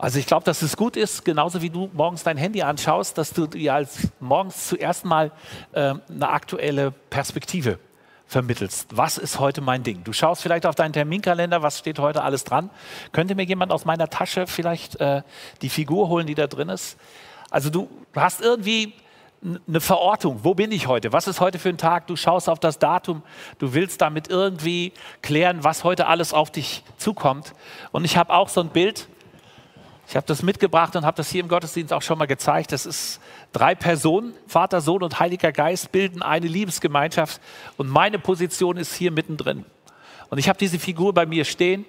[0.00, 3.32] Also ich glaube, dass es gut ist, genauso wie du morgens dein Handy anschaust, dass
[3.32, 5.32] du dir als morgens zuerst mal
[5.72, 7.80] äh, eine aktuelle Perspektive
[8.24, 8.96] vermittelst.
[8.96, 10.04] Was ist heute mein Ding?
[10.04, 12.70] Du schaust vielleicht auf deinen Terminkalender, was steht heute alles dran?
[13.10, 15.22] Könnte mir jemand aus meiner Tasche vielleicht äh,
[15.62, 16.96] die Figur holen, die da drin ist?
[17.50, 18.94] Also du hast irgendwie
[19.66, 20.44] eine Verortung.
[20.44, 21.12] Wo bin ich heute?
[21.12, 22.06] Was ist heute für ein Tag?
[22.06, 23.22] Du schaust auf das Datum.
[23.58, 27.52] Du willst damit irgendwie klären, was heute alles auf dich zukommt.
[27.90, 29.08] Und ich habe auch so ein Bild,
[30.08, 32.72] ich habe das mitgebracht und habe das hier im Gottesdienst auch schon mal gezeigt.
[32.72, 33.20] Das ist
[33.52, 37.42] drei Personen, Vater, Sohn und Heiliger Geist bilden eine Liebesgemeinschaft
[37.76, 39.66] und meine Position ist hier mittendrin.
[40.30, 41.84] Und ich habe diese Figur bei mir stehen.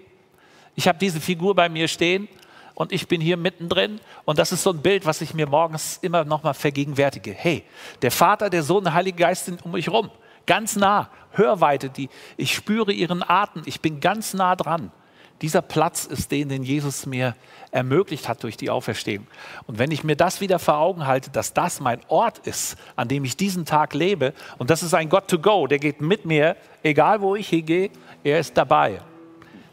[0.76, 2.28] Ich habe diese Figur bei mir stehen
[2.76, 4.02] und ich bin hier mittendrin.
[4.26, 7.32] Und das ist so ein Bild, was ich mir morgens immer noch mal vergegenwärtige.
[7.32, 7.64] Hey,
[8.02, 10.12] der Vater, der Sohn, der Heilige Geist sind um mich rum,
[10.46, 13.62] ganz nah, Hörweite, die ich spüre ihren Atem.
[13.66, 14.92] Ich bin ganz nah dran.
[15.41, 17.36] Dieser Platz ist den, den Jesus mir
[17.71, 19.28] ermöglicht hat durch die Auferstehung.
[19.67, 23.08] Und wenn ich mir das wieder vor Augen halte, dass das mein Ort ist, an
[23.08, 26.25] dem ich diesen Tag lebe, und das ist ein God to go, der geht mit
[26.25, 27.89] mir, egal wo ich hingehe,
[28.23, 29.02] er ist dabei.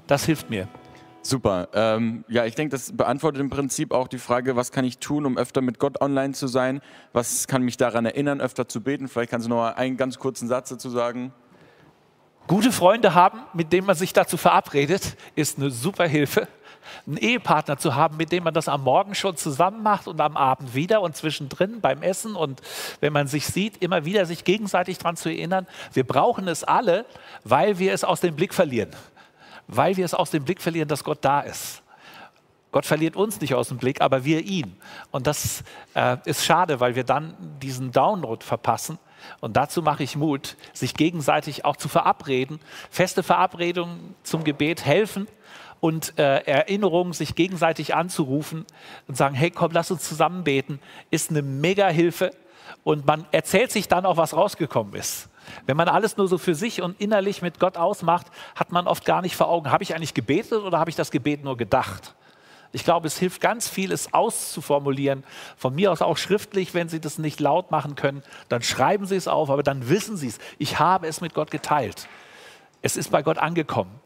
[0.07, 0.69] Das hilft mir.
[1.23, 1.69] Super.
[1.73, 5.27] Ähm, ja, ich denke, das beantwortet im Prinzip auch die Frage, was kann ich tun,
[5.27, 6.81] um öfter mit Gott online zu sein?
[7.13, 9.09] Was kann mich daran erinnern, öfter zu beten?
[9.09, 11.33] Vielleicht kannst du noch einen ganz kurzen Satz dazu sagen.
[12.47, 16.47] Gute Freunde haben, mit denen man sich dazu verabredet, ist eine super Hilfe.
[17.05, 20.37] Einen Ehepartner zu haben, mit dem man das am Morgen schon zusammen macht und am
[20.37, 22.63] Abend wieder und zwischendrin beim Essen und
[23.01, 25.67] wenn man sich sieht, immer wieder sich gegenseitig daran zu erinnern.
[25.93, 27.05] Wir brauchen es alle,
[27.43, 28.91] weil wir es aus dem Blick verlieren.
[29.67, 31.83] Weil wir es aus dem Blick verlieren, dass Gott da ist.
[32.71, 34.77] Gott verliert uns nicht aus dem Blick, aber wir ihn.
[35.11, 38.99] Und das äh, ist schade, weil wir dann diesen Download verpassen
[39.41, 42.61] und dazu mache ich Mut, sich gegenseitig auch zu verabreden.
[42.91, 45.29] Feste Verabredungen zum Gebet helfen
[45.81, 48.65] und äh, Erinnerungen, sich gegenseitig anzurufen
[49.09, 52.31] und sagen, hey, komm, lass uns zusammen beten, ist eine Mega-Hilfe.
[52.83, 55.29] Und man erzählt sich dann auch, was rausgekommen ist.
[55.67, 59.05] Wenn man alles nur so für sich und innerlich mit Gott ausmacht, hat man oft
[59.05, 62.15] gar nicht vor Augen, habe ich eigentlich gebetet oder habe ich das Gebet nur gedacht?
[62.73, 65.25] Ich glaube, es hilft ganz viel, es auszuformulieren.
[65.57, 69.17] Von mir aus auch schriftlich, wenn Sie das nicht laut machen können, dann schreiben Sie
[69.17, 70.39] es auf, aber dann wissen Sie es.
[70.59, 72.09] Ich habe es mit Gott geteilt.
[72.83, 74.01] Es ist bei Gott angekommen.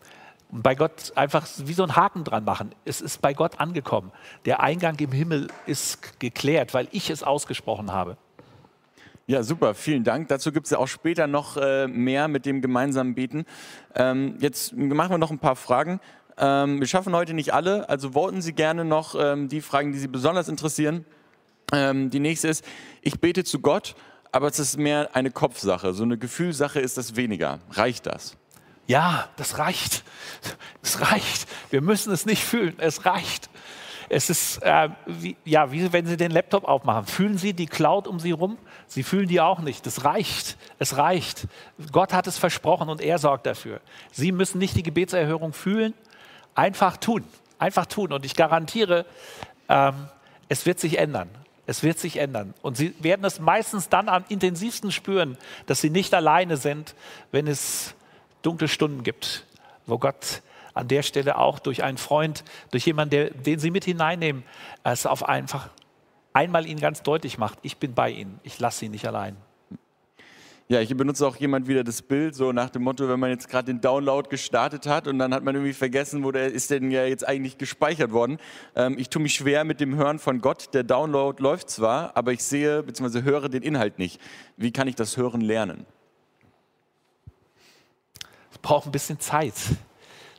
[0.50, 2.74] Und bei Gott einfach wie so einen Haken dran machen.
[2.84, 4.10] Es ist bei Gott angekommen.
[4.46, 8.16] Der Eingang im Himmel ist geklärt, weil ich es ausgesprochen habe.
[9.30, 10.26] Ja, super, vielen Dank.
[10.26, 13.44] Dazu gibt es ja auch später noch äh, mehr mit dem gemeinsamen Beten.
[13.94, 16.00] Ähm, jetzt machen wir noch ein paar Fragen.
[16.38, 19.98] Ähm, wir schaffen heute nicht alle, also voten Sie gerne noch ähm, die Fragen, die
[19.98, 21.04] Sie besonders interessieren.
[21.72, 22.64] Ähm, die nächste ist,
[23.02, 23.94] ich bete zu Gott,
[24.32, 25.92] aber es ist mehr eine Kopfsache.
[25.92, 27.58] So eine Gefühlsache ist das weniger.
[27.70, 28.36] Reicht das?
[28.86, 30.02] Ja, das reicht.
[30.82, 31.46] Es reicht.
[31.70, 32.74] Wir müssen es nicht fühlen.
[32.78, 33.48] Es reicht.
[34.08, 37.06] Es ist äh, wie, ja, wie wenn Sie den Laptop aufmachen.
[37.06, 38.58] Fühlen Sie die Cloud um Sie rum?
[38.88, 39.86] Sie fühlen die auch nicht.
[39.86, 40.56] Das reicht.
[40.80, 41.46] Es reicht.
[41.92, 43.80] Gott hat es versprochen und er sorgt dafür.
[44.10, 45.94] Sie müssen nicht die Gebetserhörung fühlen,
[46.60, 47.24] Einfach tun,
[47.58, 48.12] einfach tun.
[48.12, 49.06] Und ich garantiere,
[49.70, 50.08] ähm,
[50.50, 51.30] es wird sich ändern.
[51.64, 52.52] Es wird sich ändern.
[52.60, 56.94] Und Sie werden es meistens dann am intensivsten spüren, dass Sie nicht alleine sind,
[57.32, 57.94] wenn es
[58.42, 59.46] dunkle Stunden gibt,
[59.86, 60.42] wo Gott
[60.74, 64.42] an der Stelle auch durch einen Freund, durch jemanden, den Sie mit hineinnehmen,
[64.84, 65.70] es auf einfach
[66.34, 69.34] einmal Ihnen ganz deutlich macht, ich bin bei Ihnen, ich lasse Sie nicht allein.
[70.70, 73.48] Ja, ich benutze auch jemand wieder das Bild, so nach dem Motto, wenn man jetzt
[73.48, 76.92] gerade den Download gestartet hat und dann hat man irgendwie vergessen, wo der ist denn
[76.92, 78.38] ja jetzt eigentlich gespeichert worden.
[78.76, 80.72] Ähm, ich tue mich schwer mit dem Hören von Gott.
[80.72, 83.22] Der Download läuft zwar, aber ich sehe bzw.
[83.22, 84.20] höre den Inhalt nicht.
[84.56, 85.86] Wie kann ich das Hören lernen?
[88.52, 89.54] Es braucht ein bisschen Zeit.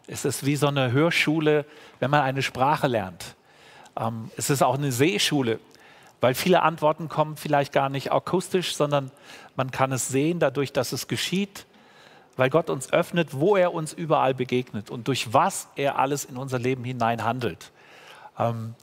[0.07, 1.65] Es ist wie so eine Hörschule,
[1.99, 3.35] wenn man eine Sprache lernt.
[3.99, 5.59] Ähm, es ist auch eine Sehschule
[6.21, 9.11] weil viele Antworten kommen vielleicht gar nicht akustisch, sondern
[9.55, 11.65] man kann es sehen dadurch, dass es geschieht,
[12.37, 16.37] weil Gott uns öffnet, wo er uns überall begegnet und durch was er alles in
[16.37, 17.71] unser Leben hinein handelt.
[18.39, 18.75] Ähm,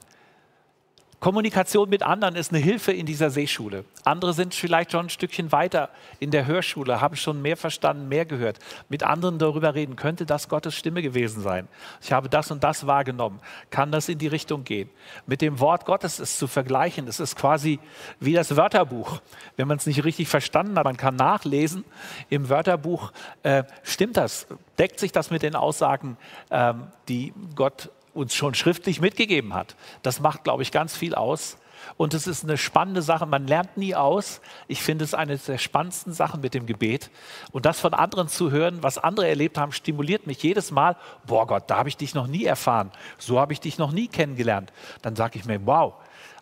[1.19, 3.83] Kommunikation mit anderen ist eine Hilfe in dieser Seeschule.
[4.05, 5.89] Andere sind vielleicht schon ein Stückchen weiter
[6.21, 8.57] in der Hörschule, haben schon mehr verstanden, mehr gehört.
[8.87, 11.67] Mit anderen darüber reden, könnte das Gottes Stimme gewesen sein.
[12.01, 13.41] Ich habe das und das wahrgenommen.
[13.69, 14.89] Kann das in die Richtung gehen?
[15.27, 17.05] Mit dem Wort Gottes ist zu vergleichen.
[17.09, 17.79] Es ist quasi
[18.21, 19.19] wie das Wörterbuch.
[19.57, 21.83] Wenn man es nicht richtig verstanden hat, man kann nachlesen
[22.29, 23.11] im Wörterbuch,
[23.43, 24.47] äh, stimmt das?
[24.77, 26.15] Deckt sich das mit den Aussagen,
[26.49, 29.75] ähm, die Gott uns schon schriftlich mitgegeben hat.
[30.01, 31.57] Das macht, glaube ich, ganz viel aus.
[31.97, 33.25] Und es ist eine spannende Sache.
[33.25, 34.41] Man lernt nie aus.
[34.67, 37.09] Ich finde es eine der spannendsten Sachen mit dem Gebet.
[37.51, 40.97] Und das von anderen zu hören, was andere erlebt haben, stimuliert mich jedes Mal.
[41.25, 42.91] Boah Gott, da habe ich dich noch nie erfahren.
[43.17, 44.71] So habe ich dich noch nie kennengelernt.
[45.01, 45.95] Dann sage ich mir, wow,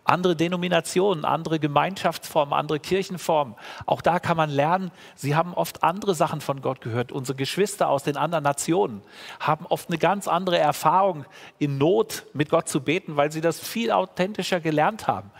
[0.07, 3.55] andere Denominationen, andere Gemeinschaftsformen, andere Kirchenformen.
[3.85, 7.11] Auch da kann man lernen, sie haben oft andere Sachen von Gott gehört.
[7.11, 9.01] Unsere Geschwister aus den anderen Nationen
[9.39, 11.25] haben oft eine ganz andere Erfahrung
[11.59, 15.31] in Not mit Gott zu beten, weil sie das viel authentischer gelernt haben.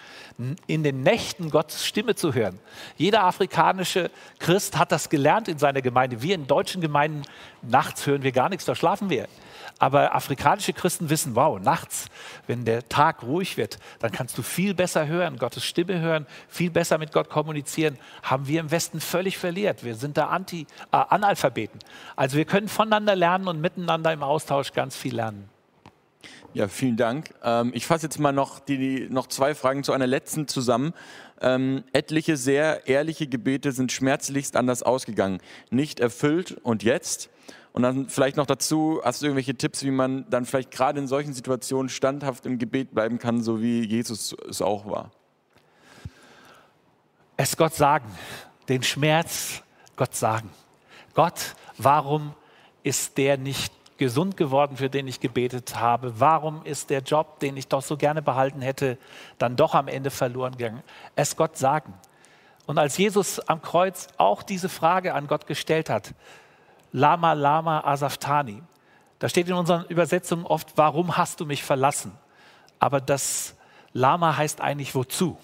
[0.68, 2.59] In den Nächten Gottes Stimme zu hören.
[2.95, 6.22] Jeder afrikanische Christ hat das gelernt in seiner Gemeinde.
[6.22, 7.24] Wir in deutschen Gemeinden,
[7.63, 9.28] nachts hören wir gar nichts, da schlafen wir.
[9.80, 12.07] Aber afrikanische Christen wissen, wow, nachts,
[12.47, 16.72] wenn der Tag ruhig wird, dann kannst du viel besser hören, Gottes Stimme hören, viel
[16.72, 17.95] besser mit Gott kommunizieren.
[18.24, 19.84] Haben wir im Westen völlig verliert.
[19.84, 21.80] Wir sind da Anti, äh, Analphabeten.
[22.16, 25.47] Also wir können voneinander lernen und miteinander im Austausch ganz viel lernen.
[26.55, 27.36] Ja, vielen Dank.
[27.43, 30.95] Ähm, ich fasse jetzt mal noch, die, noch zwei Fragen zu einer letzten zusammen.
[31.39, 35.39] Ähm, etliche sehr ehrliche Gebete sind schmerzlichst anders ausgegangen.
[35.70, 37.30] Nicht erfüllt und jetzt?
[37.78, 41.06] Und dann vielleicht noch dazu, hast du irgendwelche Tipps, wie man dann vielleicht gerade in
[41.06, 45.12] solchen Situationen standhaft im Gebet bleiben kann, so wie Jesus es auch war?
[47.36, 48.08] Es Gott sagen,
[48.68, 49.62] den Schmerz
[49.96, 50.50] Gott sagen.
[51.14, 52.34] Gott, warum
[52.82, 56.20] ist der nicht gesund geworden, für den ich gebetet habe?
[56.20, 58.98] Warum ist der Job, den ich doch so gerne behalten hätte,
[59.38, 60.82] dann doch am Ende verloren gegangen?
[61.16, 61.94] Es Gott sagen.
[62.66, 66.16] Und als Jesus am Kreuz auch diese Frage an Gott gestellt hat,
[66.92, 68.62] Lama Lama Asaftani.
[69.20, 72.12] Da steht in unseren Übersetzungen oft, warum hast du mich verlassen?
[72.80, 73.56] Aber das
[73.94, 75.38] Lama heißt eigentlich wozu.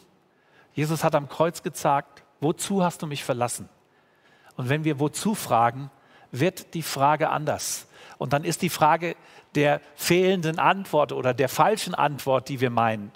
[0.74, 3.70] Jesus hat am Kreuz gesagt, wozu hast du mich verlassen?
[4.56, 5.90] Und wenn wir wozu fragen,
[6.32, 7.88] wird die Frage anders.
[8.18, 9.16] Und dann ist die Frage
[9.56, 13.12] der fehlenden Antwort oder der falschen Antwort, die wir meinen,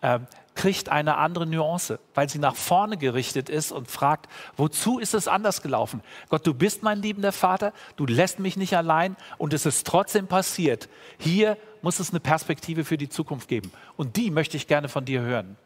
[0.00, 0.20] äh,
[0.54, 5.28] kriegt eine andere Nuance, weil sie nach vorne gerichtet ist und fragt, wozu ist es
[5.28, 6.02] anders gelaufen?
[6.28, 10.26] Gott, du bist mein liebender Vater, du lässt mich nicht allein und es ist trotzdem
[10.26, 10.88] passiert.
[11.18, 15.04] Hier muss es eine Perspektive für die Zukunft geben und die möchte ich gerne von
[15.04, 15.56] dir hören.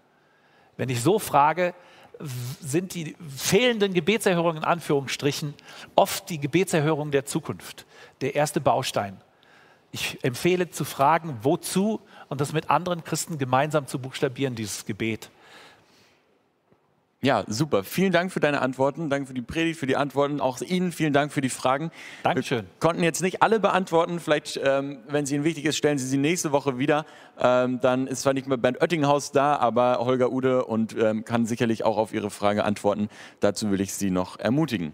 [0.76, 1.74] Wenn ich so frage,
[2.60, 5.54] sind die fehlenden Gebetserhörungen in Anführungsstrichen
[5.94, 7.86] oft die Gebetserhörung der Zukunft,
[8.20, 9.20] der erste Baustein.
[9.96, 15.30] Ich empfehle zu fragen, wozu und das mit anderen Christen gemeinsam zu buchstabieren, dieses Gebet.
[17.22, 17.82] Ja, super.
[17.82, 19.08] Vielen Dank für deine Antworten.
[19.08, 20.38] Danke für die Predigt, für die Antworten.
[20.38, 21.90] Auch Ihnen vielen Dank für die Fragen.
[22.22, 22.64] Dankeschön.
[22.64, 24.20] Wir konnten jetzt nicht alle beantworten.
[24.20, 27.06] Vielleicht, ähm, wenn es Ihnen wichtig ist, stellen Sie sie nächste Woche wieder.
[27.40, 31.46] Ähm, dann ist zwar nicht mehr Bernd Oettinghaus da, aber Holger Ude und ähm, kann
[31.46, 33.08] sicherlich auch auf Ihre Frage antworten.
[33.40, 34.92] Dazu will ich Sie noch ermutigen.